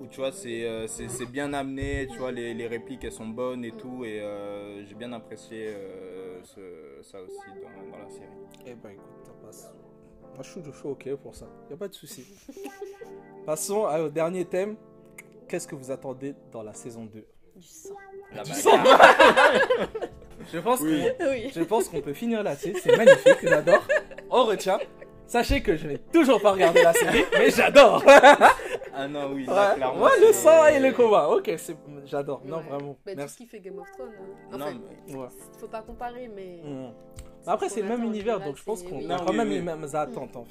Où 0.00 0.06
tu 0.06 0.20
vois 0.20 0.30
c'est 0.32 0.64
euh, 0.64 0.86
c'est 0.86 1.08
c'est 1.08 1.26
bien 1.26 1.52
amené 1.52 2.06
tu 2.10 2.18
vois 2.18 2.30
les, 2.32 2.54
les 2.54 2.66
répliques 2.66 3.02
elles 3.04 3.12
sont 3.12 3.26
bonnes 3.26 3.64
et 3.64 3.72
tout 3.72 4.04
et 4.04 4.20
euh, 4.20 4.84
j'ai 4.86 4.94
bien 4.94 5.12
apprécié 5.12 5.68
euh, 5.68 6.40
ce- 6.44 7.02
ça 7.02 7.18
aussi 7.20 7.36
dans, 7.62 7.90
dans 7.96 8.04
la 8.04 8.08
série 8.10 8.26
Eh 8.66 8.74
ben, 8.74 8.90
écoute, 8.90 9.04
ça 9.24 9.32
passe. 9.44 9.74
Moi, 10.34 10.42
je 10.44 10.50
suis, 10.50 10.60
je 10.64 10.70
suis 10.78 10.86
ok 10.88 11.14
pour 11.16 11.34
ça. 11.34 11.46
Y 11.68 11.72
a 11.72 11.76
pas 11.76 11.88
de 11.88 11.94
souci. 11.94 12.24
Passons 13.44 13.86
à- 13.86 14.00
au 14.02 14.08
dernier 14.08 14.44
thème. 14.44 14.76
Qu'est-ce 15.48 15.66
que 15.66 15.74
vous 15.74 15.90
attendez 15.90 16.34
dans 16.52 16.62
la 16.62 16.74
saison 16.74 17.06
2 17.06 17.24
Du 17.56 17.62
sang. 17.66 17.94
La 18.32 18.42
Du 18.44 18.50
bataille. 18.52 19.60
Je 20.52 20.58
pense 20.60 20.80
Oui. 20.80 21.02
qu'on 21.18 21.28
Oui. 21.30 21.50
je 21.54 21.62
pense 21.62 21.88
qu'on 21.88 22.00
peut 22.00 22.12
finir 22.14 22.42
là-dessus. 22.42 22.74
C'est 22.82 22.96
magnifique, 22.96 23.38
j'adore. 23.42 23.82
On 24.30 24.44
retient. 24.44 24.78
Sachez 25.26 25.60
que 25.62 25.76
je 25.76 25.86
n'ai 25.88 25.98
toujours 25.98 26.40
pas 26.40 26.52
regardé 26.52 26.82
la 26.82 26.92
série, 26.94 27.24
mais 27.32 27.50
j'adore. 27.50 28.02
ah 28.98 29.08
non 29.08 29.32
oui 29.32 29.46
là, 29.46 29.74
clairement 29.74 30.02
ouais, 30.02 30.10
le 30.20 30.32
sang 30.32 30.66
et 30.66 30.80
le 30.80 30.92
combat. 30.92 31.28
Ok, 31.30 31.50
c'est, 31.56 31.76
j'adore. 32.04 32.42
Non, 32.44 32.60
vraiment. 32.60 32.96
Bah, 33.06 33.14
tout 33.14 33.28
ce 33.28 33.36
qui 33.36 33.46
fait 33.46 33.60
Game 33.60 33.78
of 33.78 33.90
Thrones. 33.92 34.10
hein. 34.18 34.56
non, 34.58 34.64
Enfin, 34.66 34.78
mais- 35.06 35.14
Ouais. 35.16 35.28
faut 35.58 35.68
pas 35.68 35.82
comparer, 35.82 36.28
mais. 36.28 36.60
Mm. 36.64 36.92
Après, 37.46 37.68
c'est 37.68 37.82
le 37.82 37.88
même 37.88 38.02
univers, 38.04 38.40
donc 38.40 38.56
je 38.56 38.64
pense 38.64 38.82
qu'on 38.82 38.98
oui. 38.98 39.04
a 39.04 39.08
Non, 39.08 39.16
quand 39.24 39.30
oui, 39.30 39.36
même 39.38 39.48
oui. 39.48 39.54
les 39.54 39.62
mêmes 39.62 39.86
attentes 39.94 40.36
en. 40.36 40.44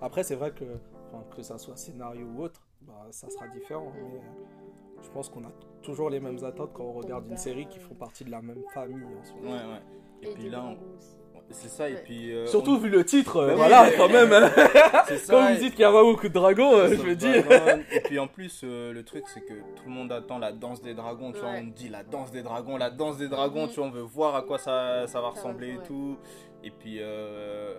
Après, 0.00 0.22
c'est 0.22 0.36
vrai 0.36 0.52
que 0.52 0.64
enfin, 1.12 1.24
que 1.36 1.42
ça 1.42 1.58
soit 1.58 1.76
scénario 1.76 2.26
ou 2.26 2.42
autre, 2.44 2.62
bah, 2.82 2.94
ça 3.10 3.28
sera 3.28 3.48
différent. 3.48 3.86
Mm. 3.90 3.92
Mais 3.96 4.18
euh, 4.18 5.02
je 5.02 5.08
pense 5.10 5.28
qu'on 5.28 5.44
a 5.44 5.52
toujours 5.82 6.10
les 6.10 6.20
mêmes 6.20 6.42
attentes 6.44 6.72
quand 6.72 6.84
on 6.84 6.92
regarde 6.92 7.26
une 7.28 7.36
série 7.36 7.66
qui 7.68 7.78
font 7.78 7.94
partie 7.94 8.24
de 8.24 8.30
la 8.30 8.40
même 8.42 8.62
famille 8.74 9.04
en 9.04 9.24
soi. 9.24 9.36
ouais 9.42 9.48
ouais 9.50 9.82
et, 10.22 10.28
Et, 10.30 10.34
puis 10.34 10.48
là 10.50 10.64
on-. 10.64 10.78
C'est 11.50 11.68
ça 11.68 11.88
et 11.88 11.94
puis 11.96 12.32
euh, 12.32 12.46
Surtout 12.46 12.78
vu 12.78 12.88
le 12.90 13.04
titre, 13.04 13.38
euh, 13.38 13.48
oui, 13.50 13.54
voilà, 13.56 13.90
quand 13.96 14.08
même. 14.08 14.32
hein. 14.32 14.50
ça, 15.16 15.32
Quand 15.32 15.42
vous 15.42 15.54
me 15.54 15.58
dites 15.58 15.70
qu'il 15.72 15.80
y 15.80 15.84
a 15.84 15.92
pas 15.92 16.02
beaucoup 16.02 16.28
de 16.28 16.32
dragons, 16.34 16.74
euh, 16.76 16.88
je 16.94 17.02
me 17.02 17.16
dis. 17.16 17.26
Et 17.96 18.00
puis 18.00 18.18
en 18.18 18.26
plus, 18.26 18.60
euh, 18.64 18.92
le 18.92 19.02
truc, 19.02 19.24
c'est 19.32 19.40
que 19.40 19.54
tout 19.54 19.84
le 19.86 19.90
monde 19.90 20.12
attend 20.12 20.38
la 20.38 20.52
danse 20.52 20.82
des 20.82 20.94
dragons. 20.94 21.32
Tu 21.32 21.40
vois, 21.40 21.50
on 21.50 21.64
dit 21.64 21.88
la 21.88 22.02
danse 22.04 22.30
des 22.30 22.42
dragons, 22.42 22.76
la 22.76 22.90
danse 22.90 23.16
des 23.16 23.28
dragons. 23.28 23.62
Mhm. 23.64 23.68
Tu 23.70 23.76
vois, 23.76 23.86
on 23.86 23.90
veut 23.90 24.02
voir 24.02 24.34
à 24.36 24.42
quoi 24.42 24.58
ça, 24.58 25.06
ça 25.06 25.20
va 25.20 25.28
ressembler 25.30 25.70
et 25.74 25.86
tout. 25.86 26.18
Et 26.62 26.70
puis, 26.70 26.98
euh, 27.00 27.74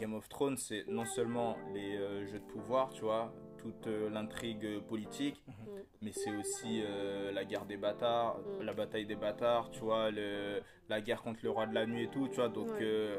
Game 0.00 0.14
of 0.14 0.28
Thrones, 0.28 0.56
c'est 0.56 0.84
non 0.88 1.04
seulement 1.04 1.56
les 1.72 1.96
euh, 1.96 2.26
jeux 2.26 2.38
de 2.40 2.52
pouvoir, 2.52 2.90
tu 2.92 3.02
vois, 3.02 3.32
toute 3.72 3.86
euh, 3.86 4.08
l'intrigue 4.10 4.80
politique, 4.88 5.42
Mhm. 5.48 5.54
mais 6.02 6.12
c'est 6.12 6.34
aussi 6.36 6.82
euh, 6.84 7.32
la 7.32 7.44
guerre 7.44 7.64
des 7.66 7.76
bâtards, 7.76 8.38
Mhm. 8.58 8.66
la 8.66 8.72
bataille 8.72 9.06
des 9.06 9.16
bâtards, 9.16 9.70
tu 9.70 9.80
vois, 9.80 10.10
le, 10.10 10.60
la 10.88 11.00
guerre 11.00 11.22
contre 11.22 11.40
le 11.42 11.50
roi 11.50 11.66
de 11.66 11.74
la 11.74 11.86
nuit 11.86 12.04
et 12.04 12.08
tout, 12.08 12.28
tu 12.28 12.36
vois. 12.36 12.48
Donc, 12.48 12.68
Ouais. 12.68 12.78
euh, 12.82 13.18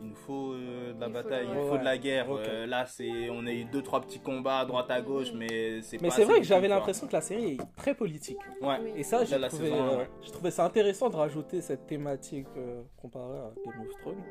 il 0.00 0.08
nous 0.08 0.14
faut 0.16 0.52
euh, 0.54 0.92
de 0.94 1.00
la 1.00 1.06
Il 1.06 1.12
faut 1.12 1.12
bataille, 1.12 1.46
la- 1.46 1.52
il 1.52 1.56
nous 1.58 1.66
faut 1.66 1.72
Ouais. 1.74 1.78
de 1.78 1.84
la 1.84 1.98
guerre. 1.98 2.26
Euh, 2.30 2.66
là, 2.66 2.86
c'est, 2.86 3.30
on 3.30 3.46
a 3.46 3.52
eu 3.52 3.64
deux 3.64 3.82
trois 3.82 4.00
petits 4.00 4.18
combats 4.20 4.58
à 4.60 4.64
droite 4.64 4.90
à 4.90 5.00
gauche, 5.00 5.32
Mhm. 5.32 5.38
mais 5.38 5.82
c'est 5.82 6.00
Mais 6.02 6.10
c'est 6.10 6.24
vrai 6.24 6.38
que 6.38 6.44
j'avais 6.46 6.68
l'impression 6.68 7.06
que 7.06 7.12
la 7.12 7.20
série 7.20 7.52
est 7.56 7.76
très 7.76 7.94
politique. 7.94 8.38
Ouais. 8.60 8.78
Oui. 8.82 8.90
Et 8.96 9.02
ça, 9.04 9.24
j'ai 9.24 9.38
la 9.38 9.48
trouvé, 9.48 9.64
saison 9.70 9.82
un, 9.82 9.88
euh, 9.92 9.98
ouais. 9.98 10.08
j'ai 10.22 10.30
trouvé 10.32 10.50
ça 10.50 10.64
intéressant 10.64 11.08
de 11.10 11.16
rajouter 11.16 11.60
cette 11.60 11.86
thématique 11.86 12.48
euh, 12.56 12.82
comparée 12.96 13.38
à 13.38 13.52
Game 13.64 13.80
of 13.86 14.00
Thrones. 14.00 14.22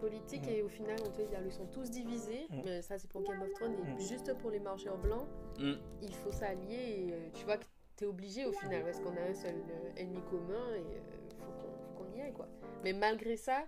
Politique 0.00 0.46
Mm. 0.46 0.50
et 0.50 0.62
au 0.62 0.68
final 0.68 0.96
on 1.06 1.10
te 1.10 1.22
dit 1.22 1.34
ils 1.44 1.52
sont 1.52 1.66
tous 1.66 1.90
divisés 1.90 2.46
Mm. 2.50 2.60
mais 2.64 2.82
ça 2.82 2.98
c'est 2.98 3.08
pour 3.10 3.22
Game 3.22 3.40
of 3.42 3.52
Thrones 3.54 3.72
et 3.74 3.92
Mm. 3.94 4.00
juste 4.00 4.34
pour 4.38 4.50
les 4.50 4.60
marcheurs 4.60 4.98
blancs 4.98 5.26
il 5.58 6.14
faut 6.14 6.32
s'allier 6.32 7.06
et 7.08 7.12
euh, 7.12 7.28
tu 7.34 7.44
vois 7.44 7.56
que 7.56 7.64
t'es 7.96 8.06
obligé 8.06 8.44
au 8.44 8.52
final 8.52 8.82
parce 8.84 9.00
qu'on 9.00 9.16
a 9.16 9.20
un 9.30 9.34
seul 9.34 9.54
euh, 9.54 9.90
ennemi 9.96 10.20
commun 10.30 10.74
et 10.74 10.80
euh, 10.80 11.00
faut 11.96 12.04
qu'on 12.04 12.16
y 12.16 12.20
aille 12.20 12.32
quoi 12.32 12.48
mais 12.82 12.92
malgré 12.92 13.36
ça 13.36 13.64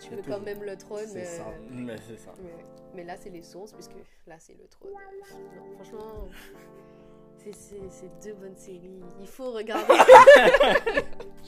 tu 0.00 0.14
veux 0.14 0.22
quand 0.22 0.40
même 0.40 0.62
le 0.62 0.76
trône 0.76 1.06
C'est 1.06 1.24
ça. 1.24 1.48
euh, 1.48 1.52
Mais 1.70 1.96
c'est 1.98 2.16
ça. 2.16 2.32
mais, 2.42 2.50
mais 2.94 3.04
là 3.04 3.16
c'est 3.16 3.30
les 3.30 3.42
sources 3.42 3.72
puisque 3.72 3.94
là 4.26 4.36
c'est 4.38 4.54
le 4.54 4.66
trône 4.66 4.92
non 4.92 5.74
franchement 5.74 6.28
c'est 7.52 8.10
deux 8.24 8.34
bonnes 8.34 8.56
séries 8.56 9.02
il 9.20 9.26
faut 9.26 9.52
regarder 9.52 9.84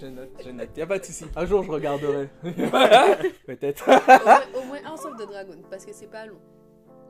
Je 0.01 0.07
note, 0.07 0.31
je 0.45 0.51
note. 0.51 0.69
Y 0.77 0.83
a 0.83 0.87
pas 0.87 0.99
de 1.01 1.05
souci. 1.05 1.25
Un 1.35 1.45
jour, 1.45 1.65
je 1.65 1.71
regarderai. 1.73 2.29
Peut-être. 3.47 3.89
au, 3.89 4.25
moins, 4.25 4.41
au 4.63 4.67
moins 4.67 4.79
House 4.87 5.05
of 5.05 5.17
the 5.17 5.27
Dragon 5.29 5.57
parce 5.69 5.85
que 5.85 5.93
c'est 5.93 6.07
pas 6.07 6.25
long 6.27 6.39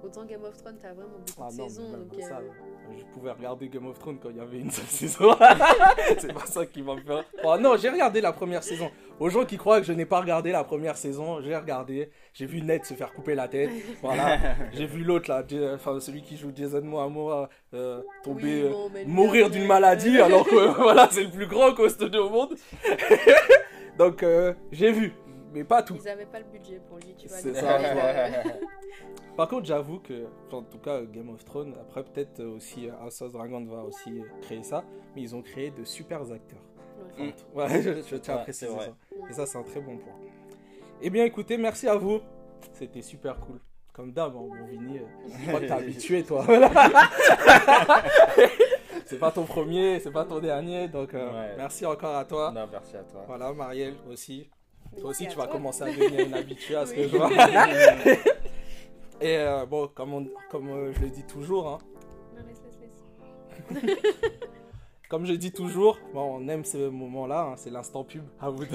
autant 0.02 0.24
Game 0.24 0.44
of 0.44 0.56
Thrones 0.56 0.78
t'as 0.80 0.92
vraiment 0.92 1.18
beaucoup 1.18 1.42
Ah 1.42 1.50
de 1.50 1.56
non, 1.56 1.68
saisons 1.68 1.90
même 1.90 2.04
donc 2.06 2.20
ça, 2.22 2.38
euh, 2.38 2.48
je 2.96 3.04
pouvais 3.12 3.30
regarder 3.30 3.68
Game 3.68 3.86
of 3.86 3.98
Thrones 3.98 4.18
quand 4.22 4.30
il 4.30 4.36
y 4.36 4.40
avait 4.40 4.58
une 4.58 4.70
seule 4.70 4.84
saison. 4.88 5.36
c'est 6.18 6.32
pas 6.32 6.46
ça 6.46 6.66
qui 6.66 6.82
m'a 6.82 6.96
fait. 6.96 7.24
Oh, 7.44 7.56
non, 7.58 7.76
j'ai 7.76 7.88
regardé 7.88 8.20
la 8.20 8.32
première 8.32 8.62
saison. 8.62 8.90
Aux 9.20 9.30
gens 9.30 9.44
qui 9.44 9.56
croient 9.56 9.80
que 9.80 9.86
je 9.86 9.92
n'ai 9.92 10.06
pas 10.06 10.20
regardé 10.20 10.52
la 10.52 10.62
première 10.62 10.96
saison, 10.96 11.40
j'ai 11.42 11.56
regardé. 11.56 12.10
J'ai 12.32 12.46
vu 12.46 12.62
Ned 12.62 12.84
se 12.84 12.94
faire 12.94 13.12
couper 13.12 13.34
la 13.34 13.48
tête. 13.48 13.70
Voilà. 14.00 14.38
j'ai 14.72 14.86
vu 14.86 15.02
l'autre 15.02 15.28
là, 15.30 15.42
enfin 15.74 15.98
celui 16.00 16.22
qui 16.22 16.36
joue 16.36 16.52
Jason 16.54 16.82
Momoa 16.82 17.48
euh, 17.74 18.00
tomber, 18.22 18.42
oui, 18.44 18.62
euh, 18.62 18.70
bon, 18.70 18.90
mourir 19.06 19.50
d'une 19.50 19.66
maladie 19.66 20.20
alors 20.20 20.46
que 20.46 20.80
voilà, 20.80 21.08
c'est 21.10 21.24
le 21.24 21.30
plus 21.30 21.46
grand 21.46 21.74
costaud 21.74 22.06
au 22.14 22.30
monde. 22.30 22.54
Donc 23.98 24.22
euh, 24.22 24.54
j'ai 24.70 24.92
vu, 24.92 25.12
mais 25.52 25.64
pas 25.64 25.82
tout. 25.82 25.96
Ils 26.00 26.08
avaient 26.08 26.26
pas 26.26 26.38
le 26.38 26.44
budget 26.46 26.80
pour 26.88 26.98
lui, 26.98 27.14
tu 27.16 27.26
vois. 27.28 27.36
C'est 27.38 27.54
ça, 27.54 27.78
Par 29.36 29.48
contre, 29.48 29.66
j'avoue 29.66 30.00
que, 30.00 30.26
en 30.52 30.62
tout 30.62 30.78
cas, 30.78 31.02
Game 31.02 31.28
of 31.30 31.44
Thrones, 31.44 31.74
après 31.80 32.02
peut-être 32.02 32.42
aussi 32.44 32.88
euh, 32.88 32.92
House 33.00 33.22
of 33.22 33.32
Dragon 33.32 33.64
va 33.66 33.82
aussi 33.84 34.20
créer 34.42 34.62
ça, 34.64 34.82
mais 35.14 35.22
ils 35.22 35.34
ont 35.36 35.42
créé 35.42 35.70
de 35.70 35.84
super 35.84 36.20
acteurs. 36.22 36.58
ouais. 37.18 37.34
Ouais, 37.54 37.82
je, 37.82 38.02
je 38.02 38.16
tiens 38.16 38.34
à 38.34 38.38
préciser 38.38 38.66
ça. 38.70 38.94
Et 39.30 39.32
ça, 39.32 39.46
c'est 39.46 39.58
un 39.58 39.62
très 39.62 39.80
bon 39.80 39.96
point. 39.96 40.14
Eh 41.00 41.10
bien, 41.10 41.24
écoutez, 41.24 41.56
merci 41.56 41.86
à 41.88 41.94
vous. 41.94 42.20
C'était 42.72 43.02
super 43.02 43.38
cool. 43.38 43.60
Comme 43.92 44.12
d'hab, 44.12 44.34
hein, 44.36 44.40
mon 44.40 44.66
Vini, 44.66 44.98
euh, 44.98 45.02
je 45.42 45.46
crois 45.48 45.60
que 45.60 45.66
t'es 45.66 45.72
habitué, 45.72 46.22
toi. 46.24 46.44
C'est 49.06 49.18
pas 49.18 49.30
ton 49.30 49.44
premier, 49.44 50.00
c'est 50.00 50.10
pas 50.10 50.24
ton 50.26 50.38
dernier, 50.38 50.86
donc 50.88 51.14
euh, 51.14 51.30
Ouais. 51.32 51.54
merci 51.56 51.86
encore 51.86 52.14
à 52.14 52.24
toi. 52.26 52.52
Non, 52.54 52.66
merci 52.70 52.94
à 52.96 53.02
toi. 53.04 53.24
Voilà, 53.26 53.52
Marielle 53.54 53.94
aussi. 54.10 54.50
Toi 55.00 55.10
aussi, 55.10 55.26
tu 55.28 55.36
vas 55.36 55.44
toi. 55.44 55.52
commencer 55.52 55.82
à 55.82 55.86
devenir 55.86 56.26
une 56.26 56.34
habituée 56.34 56.76
à 56.76 56.86
ce 56.86 56.92
que 56.94 57.06
je 57.08 57.16
vois. 57.16 57.30
Et 59.20 59.36
euh, 59.36 59.66
bon, 59.66 59.88
comme, 59.94 60.14
on- 60.14 60.28
comme 60.50 60.68
euh, 60.70 60.92
je 60.94 61.00
le 61.00 61.08
dis 61.10 61.24
toujours, 61.24 61.68
hein, 61.68 61.78
Non, 62.36 62.42
laisse, 62.46 62.62
laisse, 62.64 63.82
laisse. 63.82 63.96
comme 65.08 65.26
je 65.26 65.32
dis 65.34 65.50
toujours, 65.52 65.98
bon, 66.14 66.38
on 66.40 66.48
aime 66.48 66.64
ce 66.64 66.88
moment-là, 66.88 67.40
hein, 67.50 67.54
c'est 67.56 67.70
l'instant 67.70 68.04
pub. 68.04 68.22
À 68.40 68.48
vous, 68.50 68.64
de- 68.64 68.70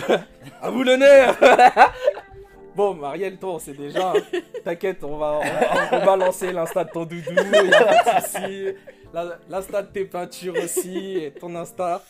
à 0.61 0.69
vous 0.69 0.83
l'honneur 0.83 1.37
Bon, 2.75 2.93
Marielle, 2.95 3.37
toi, 3.37 3.53
on 3.53 3.59
sait 3.59 3.73
déjà. 3.73 4.11
hein. 4.11 4.39
T'inquiète, 4.65 5.03
on 5.03 5.17
va, 5.17 5.39
on, 5.39 5.43
va- 5.43 5.89
on 6.01 6.05
va 6.05 6.15
lancer 6.17 6.51
l'insta 6.51 6.83
de 6.83 6.89
ton 6.89 7.05
doudou, 7.05 7.31
y 7.31 7.73
a 7.73 7.83
pas 8.01 8.19
de 8.19 8.25
souci. 8.25 8.65
La- 9.13 9.37
L'insta 9.47 9.83
de 9.83 9.91
tes 9.91 10.05
peintures 10.05 10.55
aussi, 10.61 11.17
et 11.17 11.31
ton 11.31 11.53
insta. 11.55 12.01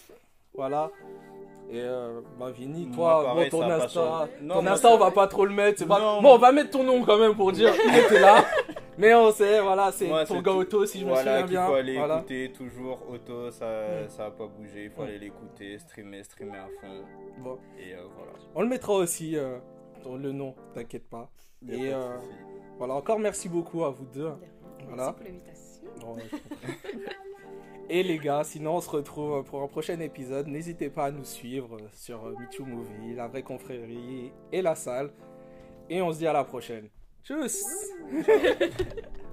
Voilà. 0.56 0.90
Et 1.70 1.80
euh, 1.82 2.22
bah, 2.40 2.52
Vini, 2.52 2.86
Moi, 2.86 2.96
toi, 2.96 3.24
pareil, 3.24 3.50
bon, 3.50 3.60
ton 3.60 3.64
a 3.70 3.76
insta. 3.76 4.28
Non, 4.42 4.56
ton 4.56 4.62
moi, 4.62 4.72
insta, 4.74 4.90
ça- 4.90 4.94
on 4.96 4.98
va 4.98 5.12
pas 5.12 5.28
trop 5.28 5.46
le 5.46 5.54
mettre. 5.54 5.80
c'est 5.80 5.88
Pas... 5.88 6.00
Non. 6.00 6.22
Bon, 6.22 6.36
on 6.36 6.38
va 6.38 6.52
mettre 6.52 6.70
ton 6.72 6.84
nom 6.84 7.04
quand 7.04 7.18
même 7.18 7.36
pour 7.36 7.52
dire 7.52 7.74
qu'il 7.76 7.96
était 7.96 8.20
là. 8.20 8.46
Mais 8.98 9.12
on 9.16 9.32
sait, 9.32 9.60
voilà, 9.60 9.92
c'est 9.92 10.08
ton 10.28 10.40
gars 10.42 10.52
auto, 10.52 10.86
si 10.86 11.00
je 11.00 11.06
me 11.08 11.16
souviens 11.16 11.42
bien. 11.48 11.66
faut 11.66 11.74
aller 11.74 11.98
Voilà. 11.98 12.18
écouter 12.20 12.52
toujours 12.56 13.04
auto, 13.10 13.50
ça, 13.50 13.66
Mm. 13.66 14.10
ça 14.10 14.24
va 14.26 14.32
pas 14.32 14.46
bouger, 14.46 14.84
il 14.86 14.92
faut 14.92 15.02
Mm. 15.02 15.06
aller 15.06 15.18
l'écouter, 15.20 15.80
streamer, 15.80 16.24
streamer 16.24 16.58
à 16.60 16.68
fond. 16.80 17.04
Bon. 17.40 17.58
Et 17.80 17.94
euh, 17.96 18.04
voilà. 18.16 18.34
On 18.54 18.62
le 18.62 18.68
mettra 18.68 18.94
aussi, 18.94 19.36
euh, 19.36 19.58
dans 20.04 20.16
le 20.16 20.32
nom, 20.32 20.54
t'inquiète 20.76 21.10
pas. 21.10 21.32
A 21.68 21.74
Et, 21.74 21.92
euh. 21.92 22.18
Voilà, 22.78 22.94
encore 22.94 23.18
merci 23.18 23.50
beaucoup 23.50 23.84
à 23.84 23.90
vous 23.90 24.06
deux. 24.06 24.30
Voilà. 24.88 25.16
Merci 25.20 25.82
pour 25.92 26.16
l'invitation. 26.16 26.40
Et 27.96 28.02
les 28.02 28.18
gars, 28.18 28.44
sinon 28.44 28.78
on 28.78 28.82
se 28.82 28.90
retrouve 28.90 29.44
pour 29.44 29.62
un 29.62 29.68
prochain 29.68 30.00
épisode. 30.00 30.48
N'hésitez 30.48 30.90
pas 30.90 31.06
à 31.06 31.12
nous 31.12 31.24
suivre 31.24 31.78
sur 31.94 32.26
euh, 32.26 32.34
Michu 32.40 32.64
Movie, 32.64 33.14
la 33.16 33.28
vraie 33.28 33.44
confrérie 33.44 34.32
et 34.52 34.64
la 34.64 34.74
salle. 34.74 35.12
Et 35.92 36.02
on 36.02 36.12
se 36.12 36.18
dit 36.18 36.26
à 36.26 36.34
la 36.34 36.44
prochaine. 36.44 36.90
Tchuss 37.24 37.64